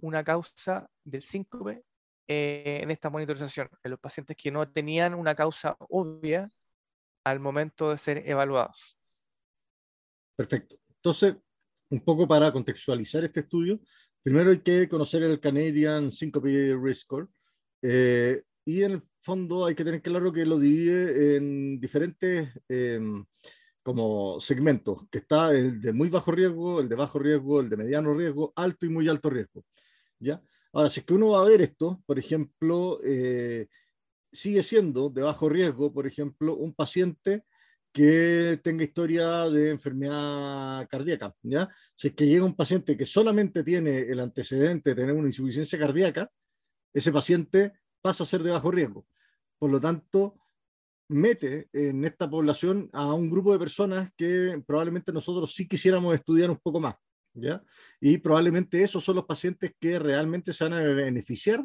una 0.00 0.22
causa 0.22 0.88
del 1.02 1.22
síncope 1.22 1.82
eh, 2.28 2.80
en 2.82 2.90
esta 2.90 3.10
monitorización, 3.10 3.68
en 3.82 3.90
los 3.90 4.00
pacientes 4.00 4.36
que 4.36 4.50
no 4.50 4.68
tenían 4.70 5.14
una 5.14 5.34
causa 5.34 5.76
obvia 5.78 6.50
al 7.24 7.40
momento 7.40 7.90
de 7.90 7.98
ser 7.98 8.28
evaluados. 8.28 8.98
Perfecto. 10.36 10.76
Entonces, 10.88 11.36
un 11.90 12.00
poco 12.04 12.26
para 12.26 12.52
contextualizar 12.52 13.24
este 13.24 13.40
estudio, 13.40 13.80
primero 14.22 14.50
hay 14.50 14.60
que 14.60 14.88
conocer 14.88 15.22
el 15.22 15.40
Canadian 15.40 16.10
Syncope 16.10 16.76
Risk 16.76 17.02
Score. 17.02 17.28
Eh, 17.82 18.42
y 18.64 18.82
en 18.82 18.92
el 18.92 19.02
fondo 19.20 19.64
hay 19.64 19.74
que 19.74 19.84
tener 19.84 20.02
claro 20.02 20.32
que 20.32 20.44
lo 20.44 20.58
divide 20.58 21.36
en 21.36 21.78
diferentes 21.78 22.50
em, 22.68 23.24
como 23.82 24.40
segmentos, 24.40 25.04
que 25.10 25.18
está 25.18 25.52
el 25.52 25.80
de 25.80 25.92
muy 25.92 26.08
bajo 26.08 26.32
riesgo, 26.32 26.80
el 26.80 26.88
de 26.88 26.96
bajo 26.96 27.20
riesgo, 27.20 27.60
el 27.60 27.68
de 27.68 27.76
mediano 27.76 28.12
riesgo, 28.14 28.52
alto 28.56 28.84
y 28.84 28.88
muy 28.88 29.08
alto 29.08 29.30
riesgo. 29.30 29.64
¿ya? 30.18 30.42
Ahora, 30.76 30.90
si 30.90 31.00
es 31.00 31.06
que 31.06 31.14
uno 31.14 31.30
va 31.30 31.40
a 31.40 31.44
ver 31.46 31.62
esto, 31.62 32.02
por 32.04 32.18
ejemplo, 32.18 32.98
eh, 33.02 33.66
sigue 34.30 34.62
siendo 34.62 35.08
de 35.08 35.22
bajo 35.22 35.48
riesgo, 35.48 35.90
por 35.90 36.06
ejemplo, 36.06 36.54
un 36.54 36.74
paciente 36.74 37.44
que 37.90 38.60
tenga 38.62 38.84
historia 38.84 39.48
de 39.48 39.70
enfermedad 39.70 40.86
cardíaca, 40.90 41.34
¿ya? 41.40 41.70
Si 41.94 42.08
es 42.08 42.14
que 42.14 42.26
llega 42.26 42.44
un 42.44 42.54
paciente 42.54 42.94
que 42.94 43.06
solamente 43.06 43.64
tiene 43.64 44.00
el 44.00 44.20
antecedente 44.20 44.90
de 44.90 44.96
tener 44.96 45.14
una 45.14 45.28
insuficiencia 45.28 45.78
cardíaca, 45.78 46.30
ese 46.92 47.10
paciente 47.10 47.72
pasa 48.02 48.24
a 48.24 48.26
ser 48.26 48.42
de 48.42 48.50
bajo 48.50 48.70
riesgo. 48.70 49.06
Por 49.58 49.70
lo 49.70 49.80
tanto, 49.80 50.38
mete 51.08 51.70
en 51.72 52.04
esta 52.04 52.28
población 52.28 52.90
a 52.92 53.14
un 53.14 53.30
grupo 53.30 53.50
de 53.50 53.58
personas 53.58 54.10
que 54.14 54.62
probablemente 54.66 55.10
nosotros 55.10 55.54
sí 55.54 55.66
quisiéramos 55.66 56.14
estudiar 56.14 56.50
un 56.50 56.58
poco 56.58 56.80
más. 56.80 56.96
Y 58.00 58.18
probablemente 58.18 58.82
esos 58.82 59.04
son 59.04 59.16
los 59.16 59.24
pacientes 59.24 59.72
que 59.78 59.98
realmente 59.98 60.52
se 60.52 60.64
van 60.64 60.74
a 60.74 60.82
beneficiar 60.82 61.64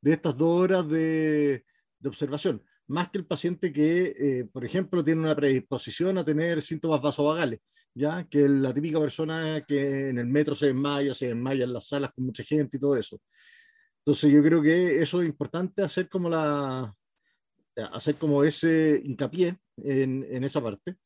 de 0.00 0.12
estas 0.12 0.36
dos 0.36 0.62
horas 0.62 0.88
de, 0.88 1.64
observación, 2.04 2.62
más 2.86 3.10
que 3.10 3.18
el 3.18 3.26
paciente 3.26 3.72
que, 3.72 4.14
eh, 4.16 4.44
por 4.50 4.64
ejemplo, 4.64 5.04
tiene 5.04 5.20
una 5.20 5.36
predisposición 5.36 6.16
a 6.18 6.24
tener 6.24 6.62
síntomas 6.62 7.02
vasovagales, 7.02 7.60
¿ya? 7.94 8.26
Que 8.28 8.48
la 8.48 8.72
típica 8.72 8.98
persona 8.98 9.64
que 9.66 10.08
en 10.08 10.18
el 10.18 10.26
metro 10.26 10.54
se 10.54 10.66
desmaya, 10.66 11.12
se 11.12 11.26
desmaya 11.28 11.64
en 11.64 11.72
las 11.72 11.88
salas 11.88 12.12
con 12.14 12.24
mucha 12.24 12.42
gente 12.42 12.76
y 12.76 12.80
todo 12.80 12.96
eso. 12.96 13.20
Entonces 13.98 14.32
yo 14.32 14.42
creo 14.42 14.62
que 14.62 15.02
eso 15.02 15.20
es 15.20 15.28
importante 15.28 15.82
hacer 15.82 16.08
como 16.08 16.30
la 16.30 16.94
hacer 17.92 18.16
como 18.16 18.42
ese 18.44 19.00
hincapié 19.04 19.58
en, 19.76 20.26
en 20.28 20.44
esa 20.44 20.62
parte. 20.62 20.96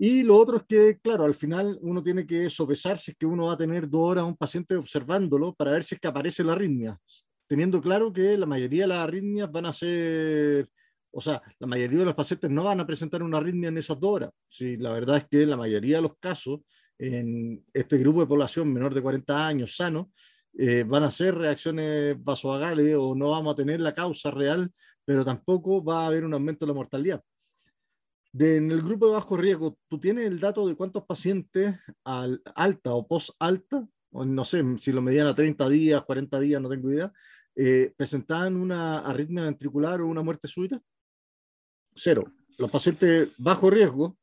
Y 0.00 0.22
lo 0.22 0.36
otro 0.36 0.58
es 0.58 0.62
que, 0.68 0.98
claro, 1.00 1.24
al 1.24 1.34
final 1.34 1.76
uno 1.82 2.02
tiene 2.02 2.24
que 2.24 2.48
sopesar 2.48 2.98
si 2.98 3.10
es 3.10 3.16
que 3.16 3.26
uno 3.26 3.46
va 3.46 3.54
a 3.54 3.58
tener 3.58 3.90
dos 3.90 4.10
horas 4.10 4.22
a 4.22 4.26
un 4.26 4.36
paciente 4.36 4.76
observándolo 4.76 5.54
para 5.54 5.72
ver 5.72 5.82
si 5.82 5.96
es 5.96 6.00
que 6.00 6.06
aparece 6.06 6.44
la 6.44 6.52
arritmia, 6.52 6.96
teniendo 7.48 7.82
claro 7.82 8.12
que 8.12 8.38
la 8.38 8.46
mayoría 8.46 8.82
de 8.82 8.88
las 8.88 8.98
arritmias 8.98 9.50
van 9.50 9.66
a 9.66 9.72
ser, 9.72 10.68
o 11.10 11.20
sea, 11.20 11.42
la 11.58 11.66
mayoría 11.66 11.98
de 11.98 12.04
los 12.04 12.14
pacientes 12.14 12.48
no 12.48 12.62
van 12.62 12.78
a 12.78 12.86
presentar 12.86 13.24
una 13.24 13.38
arritmia 13.38 13.70
en 13.70 13.78
esas 13.78 13.98
dos 13.98 14.12
horas. 14.12 14.30
Sí, 14.48 14.76
la 14.76 14.92
verdad 14.92 15.16
es 15.16 15.26
que 15.28 15.44
la 15.44 15.56
mayoría 15.56 15.96
de 15.96 16.02
los 16.02 16.16
casos 16.20 16.60
en 16.96 17.64
este 17.72 17.98
grupo 17.98 18.20
de 18.20 18.26
población 18.26 18.72
menor 18.72 18.94
de 18.94 19.02
40 19.02 19.46
años 19.46 19.76
sano, 19.76 20.12
eh, 20.56 20.84
van 20.86 21.04
a 21.04 21.10
ser 21.10 21.34
reacciones 21.36 22.16
vasovagales 22.22 22.96
o 22.96 23.14
no 23.14 23.30
vamos 23.30 23.52
a 23.52 23.56
tener 23.56 23.80
la 23.80 23.94
causa 23.94 24.30
real, 24.30 24.70
pero 25.04 25.24
tampoco 25.24 25.82
va 25.82 26.04
a 26.04 26.06
haber 26.06 26.24
un 26.24 26.34
aumento 26.34 26.64
de 26.64 26.72
la 26.72 26.76
mortalidad 26.76 27.22
en 28.40 28.70
el 28.70 28.82
grupo 28.82 29.06
de 29.06 29.12
bajo 29.12 29.36
riesgo, 29.36 29.78
¿tú 29.88 29.98
tienes 29.98 30.26
el 30.26 30.38
dato 30.40 30.66
de 30.66 30.74
cuántos 30.74 31.04
pacientes 31.04 31.76
al, 32.04 32.42
alta 32.54 32.94
o 32.94 33.06
post-alta, 33.06 33.88
no 34.12 34.44
sé 34.44 34.64
si 34.78 34.92
lo 34.92 35.02
medían 35.02 35.26
a 35.26 35.34
30 35.34 35.68
días, 35.68 36.02
40 36.04 36.40
días, 36.40 36.60
no 36.60 36.68
tengo 36.68 36.90
idea, 36.90 37.12
eh, 37.54 37.92
presentaban 37.96 38.56
una 38.56 39.00
arritmia 39.00 39.44
ventricular 39.44 40.00
o 40.00 40.06
una 40.06 40.22
muerte 40.22 40.48
súbita? 40.48 40.80
Cero. 41.94 42.24
Los 42.58 42.70
pacientes 42.70 43.30
bajo 43.38 43.70
riesgo, 43.70 44.16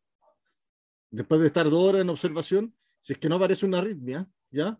después 1.10 1.42
de 1.42 1.48
estar 1.48 1.70
dos 1.70 1.84
horas 1.84 2.02
en 2.02 2.10
observación, 2.10 2.76
si 3.00 3.14
es 3.14 3.20
que 3.20 3.30
no 3.30 3.36
aparece 3.36 3.66
una 3.66 3.80
arritmia, 3.80 4.28
¿ya? 4.52 4.80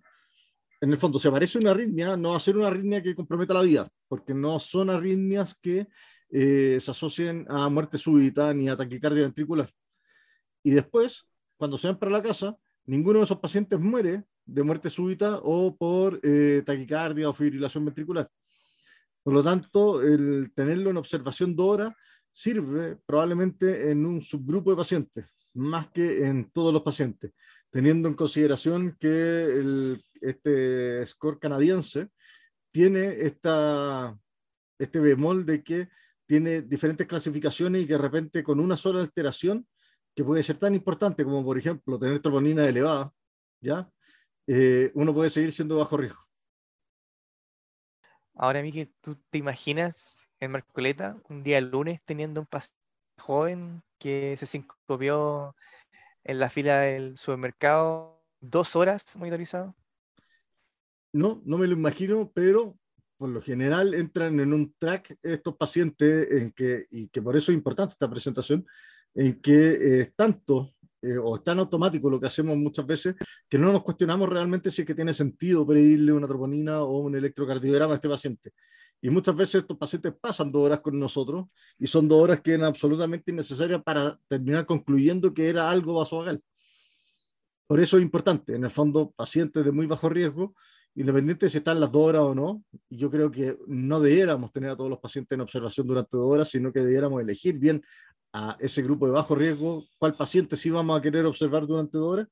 En 0.86 0.92
el 0.92 1.00
fondo, 1.00 1.18
si 1.18 1.28
aparece 1.28 1.58
una 1.58 1.72
arritmia, 1.72 2.16
no 2.16 2.30
va 2.30 2.38
a 2.38 2.40
ser 2.40 2.56
una 2.56 2.68
arritmia 2.68 3.02
que 3.02 3.16
comprometa 3.16 3.56
la 3.56 3.64
vida, 3.64 3.90
porque 4.08 4.36
no 4.36 4.60
son 4.60 4.92
arritmias 4.92 5.58
que 5.60 5.88
eh, 6.30 6.78
se 6.80 6.92
asocien 6.92 7.44
a 7.50 7.68
muerte 7.70 7.98
súbita 7.98 8.54
ni 8.54 8.70
a 8.70 8.78
taquicardia 8.78 9.24
ventricular. 9.24 9.74
Y 10.62 10.70
después, 10.70 11.26
cuando 11.58 11.80
se 11.80 11.88
van 11.88 11.98
para 11.98 12.12
la 12.12 12.22
casa, 12.22 12.56
ninguno 12.86 13.18
de 13.18 13.26
esos 13.26 13.40
pacientes 13.40 13.80
muere 13.80 14.26
de 14.46 14.62
muerte 14.62 14.92
súbita 14.92 15.40
o 15.42 15.76
por 15.76 16.20
eh, 16.22 16.62
taquicardia 16.64 17.30
o 17.30 17.34
fibrilación 17.34 17.84
ventricular. 17.84 18.30
Por 19.24 19.34
lo 19.34 19.44
tanto, 19.44 20.04
el 20.04 20.54
tenerlo 20.54 20.92
en 20.92 20.98
observación 20.98 21.56
de 21.56 21.64
hora 21.64 21.98
sirve 22.32 22.96
probablemente 23.08 23.90
en 23.90 24.06
un 24.06 24.22
subgrupo 24.22 24.70
de 24.70 24.78
pacientes, 24.78 25.50
más 25.56 25.88
que 25.88 26.28
en 26.28 26.52
todos 26.52 26.72
los 26.72 26.84
pacientes, 26.84 27.32
teniendo 27.76 28.08
en 28.08 28.16
consideración 28.16 28.96
que 28.98 30.00
este 30.22 31.06
score 31.06 31.42
canadiense 31.42 32.08
tiene 32.72 33.06
esta, 33.20 34.18
este 34.80 35.02
bemol 35.02 35.46
de 35.46 35.62
que 35.62 35.90
tiene 36.26 36.62
diferentes 36.62 37.06
clasificaciones 37.06 37.82
y 37.82 37.86
que 37.86 37.96
de 37.96 38.00
repente 38.00 38.44
con 38.46 38.62
una 38.62 38.78
sola 38.78 39.02
alteración, 39.02 39.68
que 40.16 40.24
puede 40.24 40.42
ser 40.42 40.58
tan 40.58 40.74
importante 40.74 41.26
como 41.26 41.44
por 41.44 41.58
ejemplo 41.58 42.00
tener 42.00 42.22
troponina 42.22 42.66
elevada, 42.66 43.12
¿ya? 43.60 43.92
Eh, 44.48 44.90
uno 44.94 45.14
puede 45.14 45.30
seguir 45.30 45.52
siendo 45.52 45.76
bajo 45.76 45.98
riesgo. 45.98 46.26
Ahora, 48.36 48.62
Miguel, 48.62 48.96
¿tú 49.02 49.18
te 49.30 49.38
imaginas 49.38 49.96
en 50.40 50.52
Marcoleta 50.52 51.18
un 51.28 51.44
día 51.44 51.60
lunes 51.60 52.00
teniendo 52.06 52.40
un 52.40 52.48
paciente 52.48 52.80
joven 53.18 53.84
que 54.00 54.38
se 54.38 54.46
sincopió 54.46 55.58
en 56.26 56.40
la 56.40 56.50
fila 56.50 56.82
del 56.82 57.18
supermercado 57.18 58.22
dos 58.42 58.76
horas 58.76 59.16
monitorizado? 59.16 59.76
No, 61.14 61.42
no 61.46 61.58
me 61.58 61.68
lo 61.68 61.74
imagino, 61.74 62.32
pero 62.34 62.78
por 63.18 63.30
lo 63.30 63.42
general 63.42 63.94
entran 63.94 64.40
en 64.40 64.54
un 64.54 64.76
track 64.78 65.18
estos 65.24 65.56
pacientes 65.56 66.32
en 66.32 66.52
que, 66.52 66.86
y 66.92 67.08
que 67.08 67.22
por 67.22 67.38
eso 67.38 67.52
es 67.52 67.58
importante 67.58 67.94
esta 67.94 68.10
presentación, 68.10 68.66
en 69.14 69.40
que 69.40 70.02
es 70.02 70.16
tanto 70.16 70.76
eh, 71.02 71.18
o 71.18 71.36
es 71.36 71.44
tan 71.44 71.60
automático 71.60 72.10
lo 72.10 72.20
que 72.20 72.26
hacemos 72.26 72.58
muchas 72.58 72.86
veces 72.86 73.16
que 73.48 73.60
no 73.60 73.72
nos 73.72 73.84
cuestionamos 73.84 74.28
realmente 74.28 74.72
si 74.72 74.82
es 74.82 74.88
que 74.88 74.96
tiene 74.96 75.14
sentido 75.14 75.66
pedirle 75.66 76.12
una 76.12 76.28
troponina 76.28 76.82
o 76.82 76.98
un 76.98 77.16
electrocardiograma 77.16 77.94
a 77.94 77.96
este 77.96 78.10
paciente. 78.10 78.52
Y 79.02 79.10
muchas 79.10 79.36
veces 79.36 79.56
estos 79.56 79.78
pacientes 79.78 80.14
pasan 80.20 80.52
dos 80.52 80.64
horas 80.64 80.80
con 80.80 81.00
nosotros 81.00 81.46
y 81.78 81.88
son 81.88 82.08
dos 82.08 82.22
horas 82.22 82.42
que 82.42 82.54
eran 82.54 82.66
absolutamente 82.66 83.32
innecesarias 83.32 83.84
para 83.84 84.20
terminar 84.28 84.66
concluyendo 84.66 85.34
que 85.34 85.50
era 85.50 85.70
algo 85.70 85.96
vasovagal. 85.96 86.42
Por 87.68 87.80
eso 87.80 87.98
es 87.98 88.04
importante, 88.04 88.56
en 88.56 88.64
el 88.64 88.72
fondo, 88.72 89.12
pacientes 89.16 89.66
de 89.66 89.72
muy 89.72 89.88
bajo 89.88 90.08
riesgo, 90.08 90.56
independiente 90.96 91.48
de 91.48 91.50
si 91.50 91.58
están 91.58 91.80
las 91.80 91.92
dos 91.92 92.04
horas 92.04 92.22
o 92.24 92.36
no, 92.36 92.64
yo 92.90 93.10
creo 93.12 93.30
que 93.32 93.58
no 93.68 94.00
debiéramos 94.00 94.52
tener 94.52 94.70
a 94.70 94.76
todos 94.76 94.90
los 94.90 95.00
pacientes 95.00 95.36
en 95.36 95.42
observación 95.42 95.88
durante 95.88 96.16
dos 96.16 96.32
horas, 96.32 96.50
sino 96.50 96.72
que 96.72 96.80
debiéramos 96.80 97.22
elegir 97.22 97.58
bien 97.58 97.84
a 98.34 98.56
ese 98.60 98.82
grupo 98.82 99.06
de 99.08 99.14
bajo 99.14 99.36
riesgo, 99.36 99.86
cuál 99.98 100.16
paciente 100.16 100.58
sí 100.58 100.70
vamos 100.70 100.98
a 100.98 101.02
querer 101.02 101.26
observar 101.26 101.66
durante 101.66 101.98
dos 101.98 102.12
horas. 102.12 102.28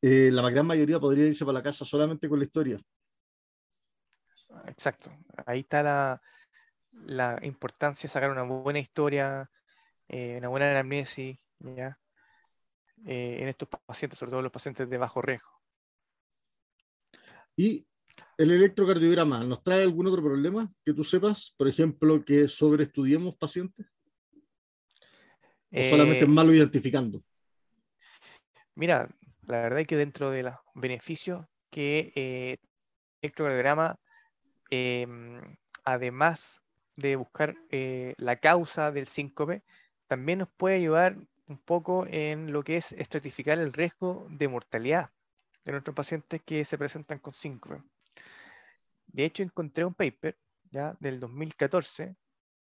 Eh, 0.00 0.30
la 0.32 0.48
gran 0.50 0.66
mayoría 0.66 1.00
podría 1.00 1.26
irse 1.26 1.44
para 1.44 1.54
la 1.54 1.62
casa 1.62 1.84
solamente 1.84 2.28
con 2.28 2.38
la 2.38 2.44
historia. 2.44 2.78
Exacto. 4.66 5.10
Ahí 5.46 5.60
está 5.60 5.82
la, 5.82 6.22
la 6.92 7.38
importancia 7.42 8.08
de 8.08 8.12
sacar 8.12 8.30
una 8.30 8.42
buena 8.42 8.78
historia, 8.78 9.50
eh, 10.08 10.36
una 10.38 10.48
buena 10.48 10.70
anamnesis, 10.70 11.38
¿ya? 11.58 11.98
Eh, 13.06 13.38
en 13.40 13.48
estos 13.48 13.68
pacientes, 13.86 14.18
sobre 14.18 14.30
todo 14.30 14.42
los 14.42 14.52
pacientes 14.52 14.88
de 14.88 14.98
bajo 14.98 15.22
riesgo. 15.22 15.50
Y 17.56 17.86
el 18.36 18.50
electrocardiograma, 18.50 19.44
¿nos 19.44 19.62
trae 19.62 19.82
algún 19.82 20.06
otro 20.06 20.22
problema 20.22 20.72
que 20.84 20.92
tú 20.92 21.04
sepas? 21.04 21.54
Por 21.56 21.68
ejemplo, 21.68 22.24
que 22.24 22.48
sobreestudiemos 22.48 23.36
pacientes. 23.36 23.86
¿O 25.70 25.82
solamente 25.82 26.20
es 26.20 26.24
eh, 26.24 26.28
malo 26.28 26.52
identificando? 26.52 27.22
Mira, 28.74 29.08
la 29.42 29.60
verdad 29.62 29.80
es 29.80 29.86
que 29.86 29.96
dentro 29.96 30.30
de 30.30 30.44
los 30.44 30.54
beneficios 30.74 31.44
que 31.70 32.12
el 32.14 32.58
electrocardiograma 33.20 33.98
Em, 34.70 35.56
además 35.84 36.62
de 36.96 37.16
buscar 37.16 37.54
eh, 37.70 38.14
la 38.18 38.36
causa 38.36 38.90
del 38.90 39.06
síncope, 39.06 39.62
también 40.06 40.40
nos 40.40 40.48
puede 40.50 40.76
ayudar 40.76 41.16
un 41.46 41.58
poco 41.58 42.06
en 42.08 42.52
lo 42.52 42.62
que 42.62 42.76
es 42.76 42.92
estratificar 42.92 43.58
el 43.58 43.72
riesgo 43.72 44.26
de 44.30 44.48
mortalidad 44.48 45.10
de 45.64 45.72
nuestros 45.72 45.94
pacientes 45.94 46.42
que 46.44 46.64
se 46.64 46.78
presentan 46.78 47.18
con 47.18 47.34
síncope. 47.34 47.82
De 49.06 49.24
hecho, 49.24 49.42
encontré 49.42 49.84
un 49.84 49.94
paper 49.94 50.38
ya 50.70 50.96
del 51.00 51.20
2014 51.20 52.16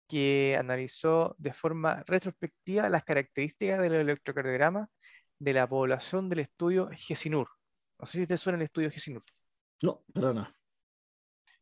que 0.07 0.55
analizó 0.59 1.35
de 1.37 1.53
forma 1.53 2.03
retrospectiva 2.05 2.89
las 2.89 3.03
características 3.03 3.81
del 3.81 3.93
electrocardiograma 3.93 4.89
de 5.39 5.53
la 5.53 5.67
población 5.67 6.29
del 6.29 6.39
estudio 6.39 6.89
GESINUR. 6.91 7.47
No 7.99 8.05
sé 8.05 8.19
si 8.19 8.27
te 8.27 8.37
suena 8.37 8.57
el 8.57 8.63
estudio 8.63 8.91
GESINUR. 8.91 9.23
No, 9.81 10.03
nada. 10.13 10.55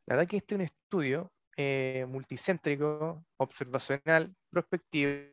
La 0.05 0.15
verdad 0.15 0.29
que 0.29 0.38
este 0.38 0.55
es 0.55 0.60
un 0.60 0.65
estudio 0.65 1.31
eh, 1.55 2.05
multicéntrico, 2.10 3.25
observacional, 3.38 4.36
prospectivo, 4.50 5.31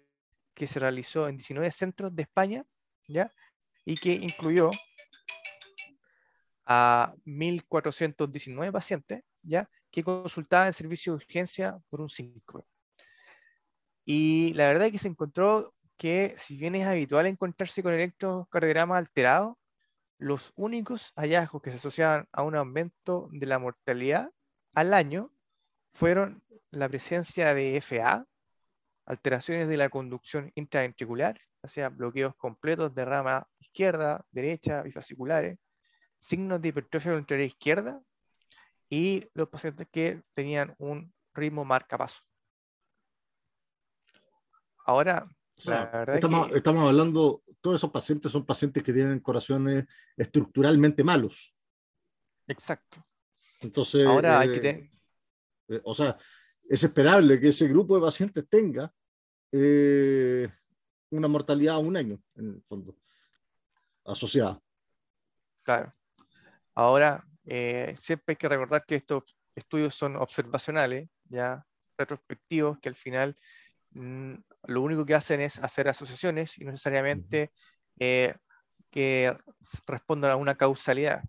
que 0.55 0.67
se 0.67 0.79
realizó 0.79 1.27
en 1.29 1.37
19 1.37 1.71
centros 1.71 2.15
de 2.15 2.23
España, 2.23 2.65
¿ya? 3.09 3.31
Y 3.85 3.97
que 3.97 4.13
incluyó 4.13 4.71
a 6.67 7.15
1.419 7.25 8.71
pacientes, 8.71 9.23
¿ya? 9.43 9.69
Que 9.91 10.05
consultaban 10.05 10.69
en 10.69 10.73
servicio 10.73 11.13
de 11.13 11.17
urgencia 11.17 11.79
por 11.89 12.01
un 12.01 12.09
5. 12.09 12.67
Y 14.05 14.53
la 14.55 14.69
verdad 14.69 14.87
es 14.87 14.93
que 14.93 14.99
se 14.99 15.09
encontró 15.09 15.75
que, 15.97 16.35
si 16.37 16.57
bien 16.57 16.75
es 16.75 16.87
habitual 16.87 17.27
encontrarse 17.27 17.83
con 17.83 17.93
electrocardiograma 17.93 18.99
alterado, 18.99 19.59
los 20.19 20.53
únicos 20.55 21.13
hallazgos 21.17 21.63
que 21.63 21.71
se 21.71 21.77
asociaban 21.77 22.29
a 22.31 22.43
un 22.43 22.55
aumento 22.55 23.29
de 23.33 23.47
la 23.47 23.59
mortalidad 23.59 24.31
al 24.75 24.95
año 24.95 25.33
fueron 25.89 26.43
la 26.71 26.89
presencia 26.89 27.53
de 27.55 27.77
FA, 27.81 28.27
alteraciones 29.07 29.69
de 29.69 29.77
la 29.77 29.89
conducción 29.89 30.53
intraventricular, 30.55 31.41
o 31.63 31.69
sea, 31.69 31.89
bloqueos 31.89 32.35
completos 32.37 32.95
de 32.95 33.05
rama 33.05 33.47
izquierda, 33.59 34.25
derecha, 34.31 34.83
bifasciculares, 34.83 35.59
signos 36.19 36.61
de 36.61 36.69
hipertrofia 36.69 37.13
ventricular 37.13 37.47
izquierda 37.47 38.03
y 38.89 39.27
los 39.35 39.49
pacientes 39.49 39.89
que 39.91 40.23
tenían 40.33 40.75
un 40.79 41.13
ritmo 41.35 41.65
marcapaso. 41.65 42.23
Ahora, 44.87 45.29
estamos, 45.57 46.51
estamos 46.53 46.89
hablando, 46.89 47.43
todos 47.61 47.81
esos 47.81 47.91
pacientes 47.91 48.33
son 48.33 48.45
pacientes 48.45 48.83
que 48.83 48.93
tienen 48.93 49.21
corazones 49.21 49.87
estructuralmente 50.17 51.05
malos. 51.05 51.55
Exacto. 52.47 53.05
Entonces, 53.61 54.07
Ahora 54.07 54.41
hay 54.41 54.61
que 54.61 54.69
eh, 54.69 54.91
eh, 55.69 55.81
o 55.85 55.95
sea, 55.95 56.17
es 56.69 56.83
esperable 56.83 57.39
que 57.41 57.49
ese 57.49 57.69
grupo 57.69 57.95
de 57.95 58.03
pacientes 58.03 58.49
tenga 58.49 58.93
eh, 59.53 60.49
una 61.11 61.29
mortalidad 61.29 61.77
a 61.77 61.79
un 61.79 61.97
año, 61.97 62.21
en 62.37 62.55
el 62.55 62.63
fondo, 62.63 62.97
asociada. 64.05 64.61
Claro. 65.63 65.93
Ahora, 66.75 67.27
siempre 67.97 68.33
hay 68.33 68.37
que 68.37 68.49
recordar 68.49 68.85
que 68.87 68.97
estos 68.97 69.25
estudios 69.55 69.95
son 69.95 70.17
observacionales, 70.17 71.09
ya 71.25 71.65
retrospectivos, 71.99 72.79
que 72.79 72.89
al 72.89 72.95
final 72.95 73.37
mm, 73.91 74.35
lo 74.65 74.83
único 74.83 75.05
que 75.05 75.15
hacen 75.15 75.41
es 75.41 75.59
hacer 75.59 75.89
asociaciones 75.89 76.57
y 76.59 76.65
no 76.65 76.71
necesariamente 76.71 77.53
que 77.99 79.37
respondan 79.87 80.31
a 80.31 80.37
una 80.37 80.57
causalidad 80.57 81.23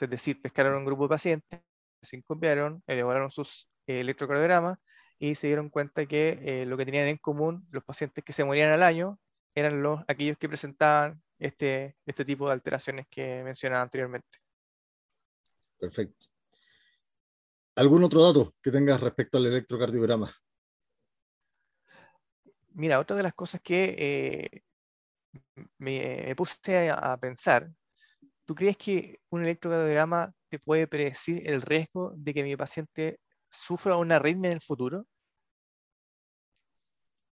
es 0.00 0.10
decir, 0.10 0.40
pescaron 0.40 0.74
un 0.74 0.84
grupo 0.84 1.04
de 1.04 1.08
pacientes, 1.10 1.60
se 2.02 2.22
copiaron, 2.22 2.82
elaboraron 2.86 3.30
sus 3.30 3.68
eh, 3.86 4.00
electrocardiogramas 4.00 4.78
y 5.18 5.34
se 5.34 5.46
dieron 5.46 5.70
cuenta 5.70 6.06
que 6.06 6.38
eh, 6.42 6.66
lo 6.66 6.76
que 6.76 6.84
tenían 6.84 7.08
en 7.08 7.16
común 7.16 7.66
los 7.70 7.84
pacientes 7.84 8.22
que 8.24 8.32
se 8.32 8.44
morían 8.44 8.72
al 8.72 8.82
año 8.82 9.18
eran 9.54 9.82
los, 9.82 10.00
aquellos 10.06 10.36
que 10.38 10.48
presentaban 10.48 11.22
este, 11.38 11.96
este 12.04 12.24
tipo 12.24 12.46
de 12.46 12.52
alteraciones 12.52 13.06
que 13.10 13.42
mencionaba 13.42 13.82
anteriormente. 13.82 14.38
Perfecto. 15.78 16.26
¿Algún 17.76 18.04
otro 18.04 18.22
dato 18.22 18.54
que 18.62 18.70
tengas 18.70 19.00
respecto 19.00 19.38
al 19.38 19.46
electrocardiograma? 19.46 20.34
Mira, 22.70 22.98
otra 22.98 23.16
de 23.16 23.22
las 23.22 23.34
cosas 23.34 23.60
que 23.62 23.94
eh, 23.98 24.62
me, 25.78 26.34
puse 26.36 26.90
a, 26.90 27.16
pensar 27.18 27.70
¿Tú 28.46 28.54
crees 28.54 28.76
que 28.76 29.20
un 29.30 29.42
electrocardiograma 29.42 30.32
te 30.48 30.60
puede 30.60 30.86
predecir 30.86 31.42
el 31.48 31.62
riesgo 31.62 32.12
de 32.16 32.32
que 32.32 32.44
mi 32.44 32.56
paciente 32.56 33.18
sufra 33.50 33.96
una 33.96 34.16
arritmia 34.16 34.50
en 34.50 34.56
el 34.56 34.62
futuro? 34.62 35.04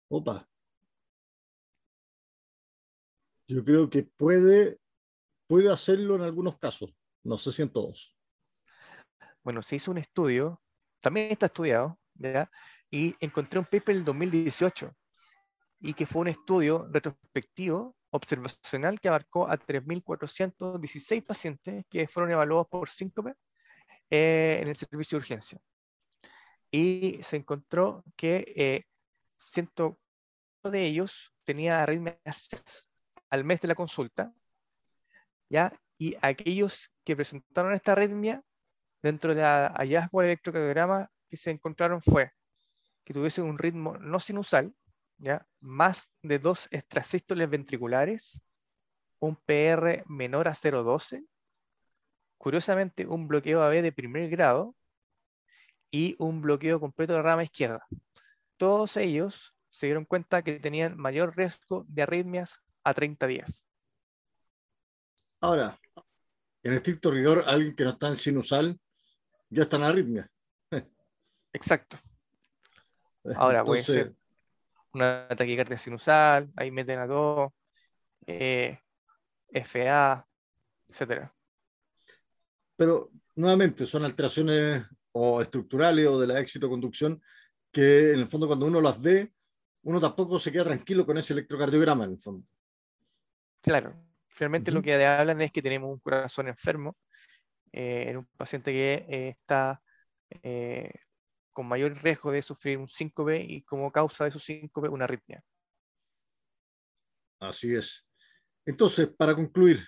Opa. 0.10 0.48
Yo 3.48 3.66
creo 3.66 3.90
que 3.90 4.04
puede, 4.04 4.80
puede 5.48 5.70
hacerlo 5.70 6.16
en 6.16 6.22
algunos 6.22 6.58
casos, 6.58 6.96
no 7.24 7.38
sé 7.38 7.52
si 7.52 7.62
en 7.62 7.74
todos. 7.74 8.16
Bueno, 9.44 9.62
se 9.62 9.76
hizo 9.76 9.92
un 9.92 9.98
estudio, 9.98 10.62
también 11.02 11.32
está 11.32 11.48
estudiado, 11.48 12.00
¿ya? 12.14 12.50
y 12.90 13.14
encontré 13.20 13.60
un 13.60 13.66
paper 13.66 13.98
en 13.98 14.06
2018, 14.06 14.96
y 15.82 15.94
que 15.94 16.06
fue 16.06 16.22
un 16.22 16.28
estudio 16.30 16.88
retrospectivo 16.90 17.98
observacional 18.12 19.00
que 19.00 19.08
abarcó 19.08 19.48
a 19.50 19.58
3.416 19.58 21.26
pacientes 21.26 21.86
que 21.90 22.08
fueron 22.08 22.32
evaluados 22.32 22.68
por 22.68 22.90
síncope 22.90 23.34
eh, 24.10 24.60
en 24.62 24.68
el 24.68 24.76
servicio 24.76 25.18
de 25.18 25.22
urgencia. 25.22 25.60
Y 26.70 27.20
se 27.24 27.38
encontró 27.38 28.04
que 28.16 28.54
eh, 28.56 28.84
100 29.38 29.72
de 30.64 30.84
ellos 30.86 31.34
tenía 31.44 31.82
arritmias 31.82 32.88
al 33.30 33.44
mes 33.44 33.62
de 33.62 33.68
la 33.68 33.76
consulta, 33.76 34.34
¿ya? 35.50 35.74
y 35.98 36.16
aquellos 36.22 36.92
que 37.04 37.16
presentaron 37.16 37.74
esta 37.74 37.94
arritmia, 37.94 38.44
dentro 39.02 39.34
del 39.34 39.44
hallazgo 39.44 40.22
electrocardiograma 40.22 41.10
que 41.28 41.38
se 41.38 41.52
encontraron 41.52 42.02
fue 42.02 42.32
que 43.04 43.14
tuviesen 43.14 43.46
un 43.46 43.58
ritmo 43.58 43.98
no 43.98 44.20
sinusal, 44.20 44.74
más 45.60 46.14
de 46.22 46.40
dos 46.40 46.68
extrasístoles 46.72 47.50
ventriculares, 47.50 48.42
un 49.20 49.36
PR 49.36 50.04
menor 50.08 50.48
a 50.48 50.52
0,12, 50.52 51.26
curiosamente 52.38 53.06
un 53.06 53.28
bloqueo 53.28 53.62
AB 53.62 53.82
de 53.82 53.92
primer 53.92 54.30
grado 54.30 54.76
y 55.92 56.16
un 56.18 56.42
bloqueo 56.42 56.80
completo 56.80 57.14
de 57.14 57.22
rama 57.22 57.44
izquierda. 57.44 57.86
Todos 58.58 58.98
ellos 58.98 59.54
se 59.70 59.86
dieron 59.88 60.06
cuenta 60.06 60.44
que 60.44 60.60
tenían 60.60 60.98
mayor 60.98 61.36
riesgo 61.36 61.86
de 61.88 62.02
arritmias 62.02 62.62
a 62.84 62.94
30 62.94 63.28
días. 63.28 63.68
Ahora, 65.40 65.80
en 66.64 66.74
estricto 66.74 67.12
rigor, 67.12 67.44
alguien 67.46 67.76
que 67.76 67.84
no 67.84 67.92
está 67.92 68.08
en 68.08 68.18
sinusal 68.18 68.80
ya 69.50 69.64
está 69.64 69.78
en 69.78 69.84
arritmia. 69.84 70.32
Exacto. 71.54 71.98
Ahora 73.36 73.64
puede 73.64 73.84
ser 73.84 74.16
una 74.94 75.28
taquicardia 75.30 75.78
sinusal, 75.78 76.52
ahí 76.56 76.72
meten 76.72 77.00
a 77.00 77.08
dos, 77.08 77.52
eh, 78.26 78.78
FA, 79.54 80.26
etcétera. 80.88 81.34
Pero 82.76 83.12
nuevamente 83.36 83.86
son 83.86 84.06
alteraciones 84.06 84.84
o 85.14 85.42
estructurales 85.42 86.08
o 86.08 86.20
de 86.20 86.28
la 86.28 86.40
éxito 86.40 86.70
conducción 86.70 87.22
que 87.72 88.12
en 88.14 88.20
el 88.20 88.28
fondo 88.28 88.48
cuando 88.48 88.66
uno 88.66 88.82
las 88.82 89.00
ve, 89.00 89.34
uno 89.84 90.00
tampoco 90.00 90.40
se 90.40 90.52
queda 90.52 90.66
tranquilo 90.66 91.06
con 91.06 91.18
ese 91.18 91.34
electrocardiograma 91.34 92.06
en 92.06 92.12
el 92.12 92.20
fondo. 92.20 92.48
Claro, 93.62 93.96
finalmente 94.28 94.72
lo 94.72 94.82
que 94.82 95.04
hablan 95.06 95.42
es 95.42 95.52
que 95.52 95.62
tenemos 95.62 95.92
un 95.92 96.00
corazón 96.00 96.48
enfermo 96.48 96.98
eh, 97.72 98.06
en 98.10 98.18
un 98.18 98.26
paciente 98.38 98.72
que 98.72 99.06
eh, 99.08 99.30
está 99.30 99.82
eh, 100.44 100.92
con 101.52 101.68
mayor 101.68 102.02
riesgo 102.02 102.32
de 102.32 102.42
sufrir 102.42 102.78
un 102.78 102.88
síncope 102.88 103.42
y 103.42 103.62
como 103.64 103.92
causa 103.92 104.26
de 104.26 104.32
su 104.32 104.40
síncope 104.40 104.90
una 104.90 105.06
arritmia. 105.06 105.44
Así 107.40 107.74
es. 107.74 108.06
Entonces, 108.66 109.08
para 109.08 109.34
concluir, 109.34 109.86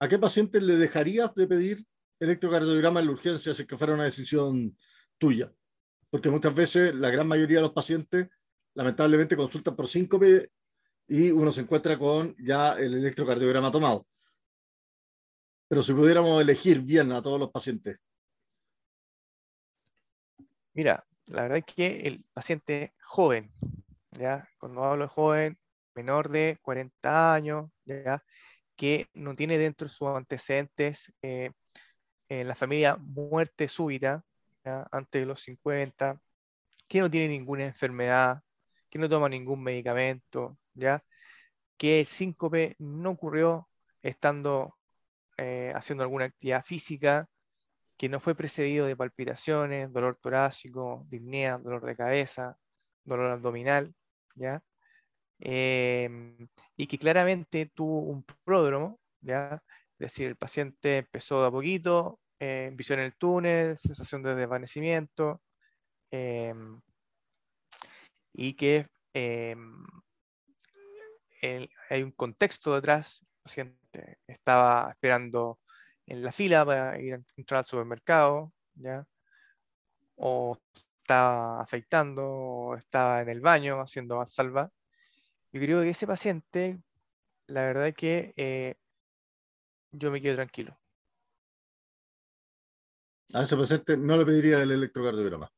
¿a 0.00 0.08
qué 0.08 0.18
paciente 0.18 0.60
le 0.60 0.76
dejarías 0.76 1.34
de 1.34 1.46
pedir 1.46 1.84
electrocardiograma 2.18 3.00
en 3.00 3.06
la 3.06 3.12
urgencia 3.12 3.52
si 3.52 3.66
que 3.66 3.76
fuera 3.76 3.94
una 3.94 4.04
decisión 4.04 4.76
tuya? 5.18 5.52
Porque 6.10 6.30
muchas 6.30 6.54
veces 6.54 6.94
la 6.94 7.10
gran 7.10 7.28
mayoría 7.28 7.58
de 7.58 7.62
los 7.62 7.72
pacientes 7.72 8.28
lamentablemente 8.74 9.36
consultan 9.36 9.76
por 9.76 9.86
síncope 9.86 10.50
y 11.06 11.30
uno 11.30 11.52
se 11.52 11.60
encuentra 11.60 11.98
con 11.98 12.34
ya 12.38 12.74
el 12.74 12.94
electrocardiograma 12.94 13.70
tomado. 13.70 14.06
Pero 15.68 15.82
si 15.82 15.92
pudiéramos 15.92 16.40
elegir 16.40 16.80
bien 16.80 17.12
a 17.12 17.20
todos 17.20 17.38
los 17.38 17.50
pacientes. 17.50 17.98
Mira, 20.74 21.04
la 21.26 21.42
verdad 21.42 21.58
es 21.58 21.64
que 21.64 22.00
el 22.06 22.24
paciente 22.32 22.94
joven, 23.00 23.50
¿ya? 24.10 24.48
Cuando 24.58 24.84
hablo 24.84 25.04
de 25.04 25.08
joven, 25.08 25.58
menor 25.94 26.28
de 26.30 26.58
40 26.62 27.32
años, 27.34 27.70
¿ya? 27.84 28.22
que 28.76 29.08
no 29.14 29.36
tiene 29.36 29.56
dentro 29.56 29.86
de 29.86 29.94
sus 29.94 30.08
antecedentes 30.08 31.12
eh, 31.22 31.52
en 32.28 32.48
la 32.48 32.56
familia 32.56 32.96
muerte 32.96 33.68
súbita, 33.68 34.24
antes 34.64 35.22
de 35.22 35.26
los 35.26 35.42
50, 35.42 36.20
que 36.88 37.00
no 37.00 37.10
tiene 37.10 37.28
ninguna 37.28 37.66
enfermedad, 37.66 38.42
que 38.90 38.98
no 38.98 39.08
toma 39.08 39.28
ningún 39.28 39.62
medicamento, 39.62 40.58
¿ya? 40.74 41.00
que 41.76 42.00
el 42.00 42.06
síncope 42.06 42.74
no 42.78 43.10
ocurrió 43.10 43.68
estando 44.02 44.76
eh, 45.36 45.72
haciendo 45.74 46.02
alguna 46.02 46.26
actividad 46.26 46.64
física, 46.64 47.28
que 47.96 48.08
no 48.08 48.20
fue 48.20 48.34
precedido 48.34 48.86
de 48.86 48.96
palpitaciones, 48.96 49.92
dolor 49.92 50.18
torácico, 50.20 51.06
disnea, 51.08 51.58
dolor 51.58 51.84
de 51.84 51.96
cabeza, 51.96 52.56
dolor 53.04 53.30
abdominal, 53.32 53.94
¿ya? 54.34 54.62
Em, 55.40 56.48
y 56.76 56.86
que 56.86 56.98
claramente 56.98 57.66
tuvo 57.66 58.00
un 58.00 58.24
pródromo, 58.44 59.00
¿ya? 59.20 59.62
Es 59.92 59.98
decir, 59.98 60.28
el 60.28 60.36
paciente 60.36 60.98
empezó 60.98 61.40
de 61.42 61.48
a 61.48 61.50
poquito, 61.50 62.20
eh, 62.40 62.70
visión 62.74 62.98
en 62.98 63.06
el 63.06 63.16
túnel, 63.16 63.78
sensación 63.78 64.22
de 64.22 64.34
desvanecimiento, 64.34 65.42
em, 66.10 66.80
y 68.32 68.54
que 68.54 68.88
em, 69.14 69.84
hay 71.90 72.02
un 72.02 72.12
contexto 72.12 72.74
detrás, 72.74 73.20
el 73.22 73.42
paciente 73.42 74.18
estaba 74.26 74.90
esperando 74.90 75.60
en 76.06 76.22
la 76.22 76.32
fila 76.32 76.64
para 76.64 77.00
ir 77.00 77.14
a 77.14 77.20
entrar 77.36 77.60
al 77.60 77.66
supermercado, 77.66 78.52
¿ya? 78.74 79.06
o 80.16 80.58
estaba 80.74 81.60
afeitando, 81.60 82.24
o 82.24 82.76
estaba 82.76 83.22
en 83.22 83.28
el 83.28 83.40
baño 83.40 83.80
haciendo 83.80 84.24
salva. 84.26 84.70
Yo 85.52 85.60
creo 85.60 85.82
que 85.82 85.90
ese 85.90 86.06
paciente, 86.06 86.80
la 87.46 87.62
verdad 87.62 87.88
es 87.88 87.94
que 87.94 88.32
eh, 88.36 88.76
yo 89.92 90.10
me 90.10 90.20
quedo 90.20 90.36
tranquilo. 90.36 90.78
A 93.32 93.42
ese 93.42 93.56
paciente 93.56 93.96
no 93.96 94.16
le 94.16 94.24
pediría 94.24 94.62
el 94.62 94.70
electrocardiograma. 94.70 95.50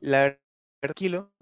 La 0.00 0.20
verdad, 0.20 0.40
tranquilo 0.80 1.32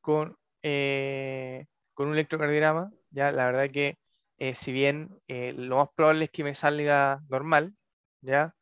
con, 0.00 0.36
eh, 0.62 1.66
con 1.94 2.08
un 2.08 2.14
electrocardiograma, 2.14 2.92
ya 3.10 3.32
la 3.32 3.46
verdad 3.46 3.70
que 3.70 3.96
eh, 4.42 4.56
si 4.56 4.72
bien 4.72 5.22
eh, 5.28 5.52
lo 5.52 5.76
más 5.76 5.88
probable 5.94 6.24
es 6.24 6.30
que 6.32 6.42
me 6.42 6.56
salga 6.56 7.20
normal, 7.28 7.76
¿ya? 8.22 8.56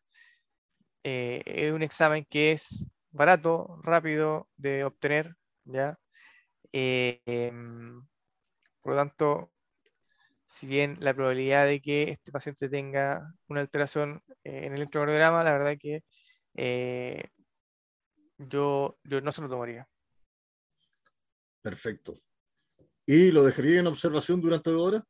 Eh, 1.03 1.43
es 1.47 1.73
un 1.73 1.83
examen 1.83 2.27
que 2.29 2.53
es 2.53 2.87
barato, 3.11 3.81
rápido 3.83 4.51
de 4.59 4.85
obtener, 4.85 5.37
¿ya? 5.64 5.99
Em, 6.73 8.07
por 8.83 8.93
lo 8.93 8.99
tanto, 8.99 9.53
si 10.47 10.66
bien 10.66 10.99
la 11.01 11.14
probabilidad 11.14 11.66
de 11.66 11.81
que 11.81 12.11
este 12.11 12.31
paciente 12.31 12.69
tenga 12.69 13.33
una 13.49 13.61
alteración 13.61 14.23
en 14.45 14.64
el 14.64 14.75
electrocardiograma, 14.75 15.43
la 15.45 15.53
verdad 15.53 15.79
que 15.81 16.05
yo, 18.37 18.99
yo 19.05 19.21
no 19.23 19.33
se 19.33 19.40
lo 19.40 19.49
tomaría. 19.49 19.88
Perfecto. 21.62 22.21
¿Y 23.07 23.33
lo 23.33 23.43
dejaría 23.45 23.81
en 23.81 23.87
observación 23.87 24.43
durante 24.43 24.71
dos 24.71 24.83
horas? 24.83 25.05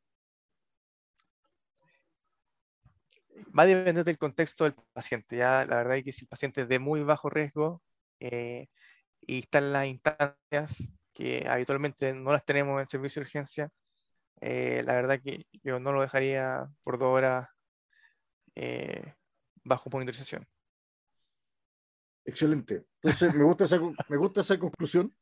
Va 3.57 3.63
a 3.63 3.65
depender 3.65 4.03
del 4.03 4.17
contexto 4.17 4.63
del 4.63 4.73
paciente. 4.93 5.37
Ya 5.37 5.65
la 5.65 5.77
verdad 5.77 5.97
es 5.97 6.03
que 6.03 6.11
si 6.11 6.25
el 6.25 6.29
paciente 6.29 6.61
es 6.61 6.67
de 6.67 6.79
muy 6.79 7.03
bajo 7.03 7.29
riesgo 7.29 7.81
eh, 8.19 8.67
y 9.21 9.39
está 9.39 9.59
en 9.59 9.73
las 9.73 9.87
instancias 9.87 10.83
que 11.13 11.45
habitualmente 11.47 12.13
no 12.13 12.31
las 12.31 12.45
tenemos 12.45 12.81
en 12.81 12.87
servicio 12.87 13.21
de 13.21 13.25
urgencia, 13.25 13.69
eh, 14.41 14.81
la 14.85 14.93
verdad 14.93 15.21
que 15.21 15.45
yo 15.63 15.79
no 15.79 15.91
lo 15.91 16.01
dejaría 16.01 16.67
por 16.83 16.97
dos 16.97 17.09
horas 17.09 17.49
eh, 18.55 19.13
bajo 19.63 19.89
monitorización. 19.89 20.47
Excelente. 22.25 22.85
Entonces, 23.01 23.33
me 23.35 23.43
gusta 23.43 23.65
me 24.09 24.17
gusta 24.17 24.41
esa 24.41 24.57
conclusión 24.59 25.13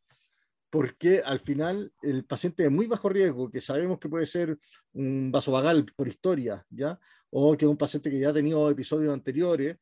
porque 0.69 1.21
al 1.25 1.39
final 1.39 1.91
el 2.01 2.25
paciente 2.25 2.63
de 2.63 2.69
muy 2.69 2.85
bajo 2.87 3.09
riesgo, 3.09 3.49
que 3.49 3.61
sabemos 3.61 3.99
que 3.99 4.09
puede 4.09 4.25
ser 4.25 4.57
un 4.93 5.31
vasovagal 5.31 5.85
por 5.95 6.07
historia, 6.07 6.65
¿ya? 6.69 6.99
O 7.31 7.57
que 7.57 7.65
es 7.65 7.69
un 7.69 7.77
paciente 7.77 8.09
que 8.09 8.19
ya 8.19 8.29
ha 8.29 8.33
tenido 8.33 8.69
episodios 8.69 9.13
anteriores 9.13 9.77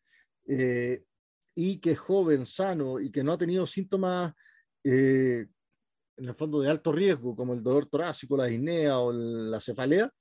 eh, 0.48 1.04
y 1.56 1.80
que 1.80 1.92
es 1.92 2.00
joven, 2.00 2.46
sano 2.46 3.00
y 3.00 3.12
que 3.12 3.24
no 3.24 3.34
ha 3.34 3.38
tenido 3.38 3.68
síntomas 3.68 4.34
eh, 4.84 5.48
en 6.18 6.26
el 6.26 6.34
fondo 6.34 6.62
de 6.62 6.70
alto 6.70 6.92
riesgo, 6.92 7.36
como 7.36 7.54
el 7.54 7.62
dolor 7.62 7.88
torácico, 7.88 8.38
la 8.38 8.46
disnea 8.46 9.00
o 9.00 9.12
la 9.12 9.60
cefalea, 9.60 10.12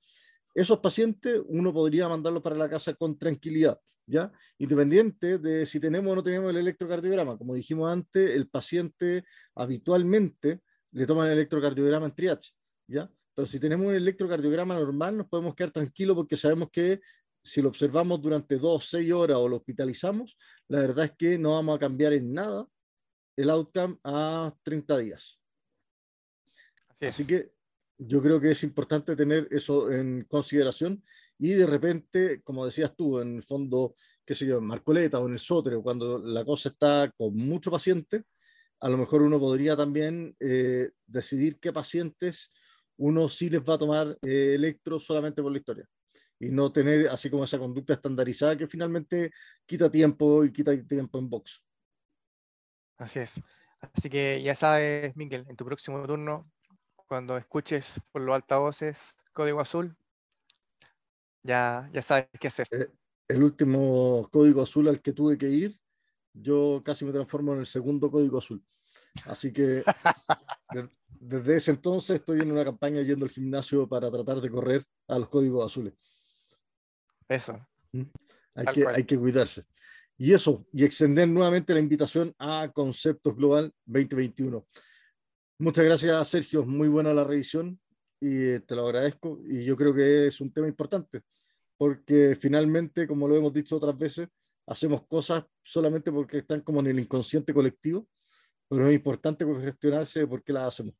esos 0.57 0.79
pacientes 0.79 1.39
uno 1.49 1.71
podría 1.71 2.09
mandarlos 2.09 2.41
para 2.41 2.55
la 2.55 2.67
casa 2.67 2.95
con 2.95 3.15
tranquilidad, 3.15 3.79
¿ya? 4.07 4.31
Independiente 4.57 5.37
de 5.37 5.67
si 5.67 5.79
tenemos 5.79 6.11
o 6.11 6.15
no 6.15 6.23
tenemos 6.23 6.49
el 6.49 6.57
electrocardiograma. 6.57 7.37
Como 7.37 7.53
dijimos 7.53 7.91
antes, 7.91 8.35
el 8.35 8.49
paciente 8.49 9.23
habitualmente 9.53 10.61
le 10.93 11.05
toman 11.05 11.27
el 11.27 11.33
electrocardiograma 11.33 12.07
en 12.07 12.15
triage, 12.15 12.53
¿ya? 12.87 13.07
Pero 13.35 13.45
si 13.47 13.59
tenemos 13.59 13.85
un 13.85 13.93
electrocardiograma 13.93 14.73
normal, 14.73 15.17
nos 15.17 15.27
podemos 15.27 15.53
quedar 15.53 15.69
tranquilos 15.69 16.15
porque 16.15 16.35
sabemos 16.35 16.71
que 16.71 17.01
si 17.43 17.61
lo 17.61 17.69
observamos 17.69 18.19
durante 18.19 18.57
dos, 18.57 18.89
seis 18.89 19.11
horas 19.11 19.37
o 19.37 19.47
lo 19.47 19.57
hospitalizamos, 19.57 20.39
la 20.69 20.79
verdad 20.79 21.05
es 21.05 21.11
que 21.11 21.37
no 21.37 21.51
vamos 21.51 21.75
a 21.75 21.79
cambiar 21.79 22.13
en 22.13 22.33
nada 22.33 22.67
el 23.35 23.51
outcome 23.51 23.99
a 24.03 24.51
30 24.63 24.97
días. 24.97 25.39
Así 26.99 27.27
que 27.27 27.56
yo 27.97 28.21
creo 28.21 28.39
que 28.39 28.51
es 28.51 28.63
importante 28.63 29.15
tener 29.15 29.47
eso 29.51 29.91
en 29.91 30.25
consideración 30.25 31.03
y 31.39 31.53
de 31.53 31.65
repente, 31.65 32.41
como 32.43 32.65
decías 32.65 32.95
tú, 32.95 33.19
en 33.19 33.37
el 33.37 33.43
fondo, 33.43 33.95
qué 34.25 34.33
sé 34.33 34.45
yo, 34.45 34.57
en 34.57 34.65
Marcoleta 34.65 35.19
o 35.19 35.27
en 35.27 35.33
el 35.33 35.39
Sótero, 35.39 35.81
cuando 35.81 36.19
la 36.19 36.45
cosa 36.45 36.69
está 36.69 37.11
con 37.17 37.35
mucho 37.35 37.71
paciente, 37.71 38.23
a 38.79 38.89
lo 38.89 38.97
mejor 38.97 39.21
uno 39.21 39.39
podría 39.39 39.75
también 39.75 40.35
eh, 40.39 40.91
decidir 41.05 41.59
qué 41.59 41.73
pacientes 41.73 42.51
uno 42.97 43.29
sí 43.29 43.49
les 43.49 43.61
va 43.61 43.75
a 43.75 43.77
tomar 43.77 44.17
eh, 44.21 44.53
electro 44.55 44.99
solamente 44.99 45.41
por 45.41 45.51
la 45.51 45.59
historia 45.59 45.87
y 46.39 46.49
no 46.49 46.71
tener 46.71 47.07
así 47.09 47.29
como 47.29 47.43
esa 47.43 47.57
conducta 47.57 47.93
estandarizada 47.93 48.57
que 48.57 48.67
finalmente 48.67 49.31
quita 49.65 49.89
tiempo 49.89 50.43
y 50.43 50.51
quita 50.51 50.71
tiempo 50.85 51.17
en 51.17 51.29
box. 51.29 51.63
Así 52.97 53.19
es. 53.19 53.41
Así 53.79 54.09
que 54.09 54.41
ya 54.41 54.55
sabes, 54.55 55.15
Miguel, 55.15 55.45
en 55.47 55.55
tu 55.55 55.65
próximo 55.65 56.05
turno 56.05 56.51
cuando 57.07 57.37
escuches 57.37 57.99
por 58.11 58.21
los 58.21 58.35
altavoces 58.35 59.15
código 59.33 59.59
azul, 59.59 59.95
ya, 61.43 61.89
ya 61.93 62.01
sabes 62.01 62.27
qué 62.39 62.47
hacer. 62.47 62.67
Eh, 62.71 62.91
el 63.27 63.43
último 63.43 64.27
código 64.31 64.61
azul 64.61 64.87
al 64.87 65.01
que 65.01 65.13
tuve 65.13 65.37
que 65.37 65.47
ir, 65.47 65.79
yo 66.33 66.81
casi 66.83 67.05
me 67.05 67.11
transformo 67.11 67.53
en 67.53 67.59
el 67.59 67.65
segundo 67.65 68.11
código 68.11 68.37
azul. 68.37 68.63
Así 69.25 69.51
que 69.51 69.83
desde 71.19 71.55
ese 71.55 71.71
entonces 71.71 72.19
estoy 72.19 72.41
en 72.41 72.51
una 72.51 72.63
campaña 72.63 73.01
yendo 73.01 73.25
al 73.25 73.31
gimnasio 73.31 73.87
para 73.87 74.11
tratar 74.11 74.41
de 74.41 74.49
correr 74.49 74.85
a 75.07 75.17
los 75.17 75.29
códigos 75.29 75.65
azules. 75.65 75.93
Eso. 77.27 77.59
¿Mm? 77.91 78.03
Hay 78.55 78.65
que, 78.73 78.87
hay 78.87 79.03
que 79.03 79.17
cuidarse. 79.17 79.65
Y 80.17 80.33
eso, 80.33 80.65
y 80.73 80.83
extender 80.83 81.27
nuevamente 81.27 81.73
la 81.73 81.79
invitación 81.79 82.33
a 82.39 82.71
Conceptos 82.73 83.35
Global 83.35 83.71
2021. 83.85 84.65
Muchas 85.59 85.85
gracias, 85.85 86.27
Sergio. 86.27 86.65
Muy 86.65 86.87
buena 86.87 87.13
la 87.13 87.23
revisión 87.23 87.79
y 88.19 88.59
te 88.59 88.75
lo 88.75 88.85
agradezco. 88.85 89.39
Y 89.47 89.65
yo 89.65 89.75
creo 89.75 89.93
que 89.93 90.27
es 90.27 90.39
un 90.39 90.51
tema 90.51 90.67
importante, 90.67 91.21
porque 91.77 92.37
finalmente, 92.39 93.07
como 93.07 93.27
lo 93.27 93.35
hemos 93.35 93.53
dicho 93.53 93.77
otras 93.77 93.97
veces, 93.97 94.27
hacemos 94.67 95.07
cosas 95.07 95.45
solamente 95.63 96.11
porque 96.11 96.39
están 96.39 96.61
como 96.61 96.79
en 96.81 96.87
el 96.87 96.99
inconsciente 96.99 97.53
colectivo, 97.53 98.07
pero 98.69 98.87
es 98.87 98.95
importante 98.95 99.45
gestionarse 99.61 100.19
de 100.19 100.27
por 100.27 100.43
qué 100.43 100.53
las 100.53 100.67
hacemos. 100.67 100.93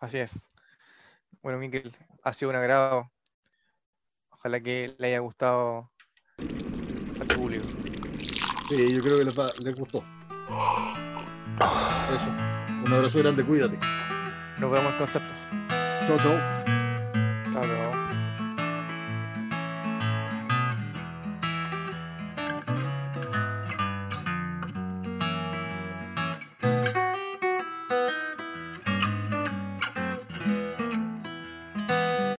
Así 0.00 0.18
es. 0.18 0.50
Bueno, 1.40 1.58
Miguel, 1.58 1.92
ha 2.22 2.32
sido 2.32 2.50
un 2.50 2.56
agrado. 2.56 3.12
Ojalá 4.30 4.60
que 4.60 4.94
le 4.98 5.06
haya 5.06 5.20
gustado 5.20 5.92
a 7.20 7.24
tu 7.28 7.36
público. 7.36 7.66
Sí, 8.68 8.94
yo 8.94 9.02
creo 9.02 9.18
que 9.18 9.24
les, 9.24 9.60
les 9.60 9.76
gustó. 9.76 10.02
Eso. 12.12 12.53
Un 12.84 12.92
abrazo 12.92 13.18
grande, 13.18 13.42
cuídate. 13.44 13.78
Nos 14.58 14.70
vemos 14.70 14.92
en 14.92 14.98
conceptos. 14.98 15.36
Chao, 16.06 16.18
chao. 16.18 16.38
Chao, 17.52 17.62
chao. 17.62 18.03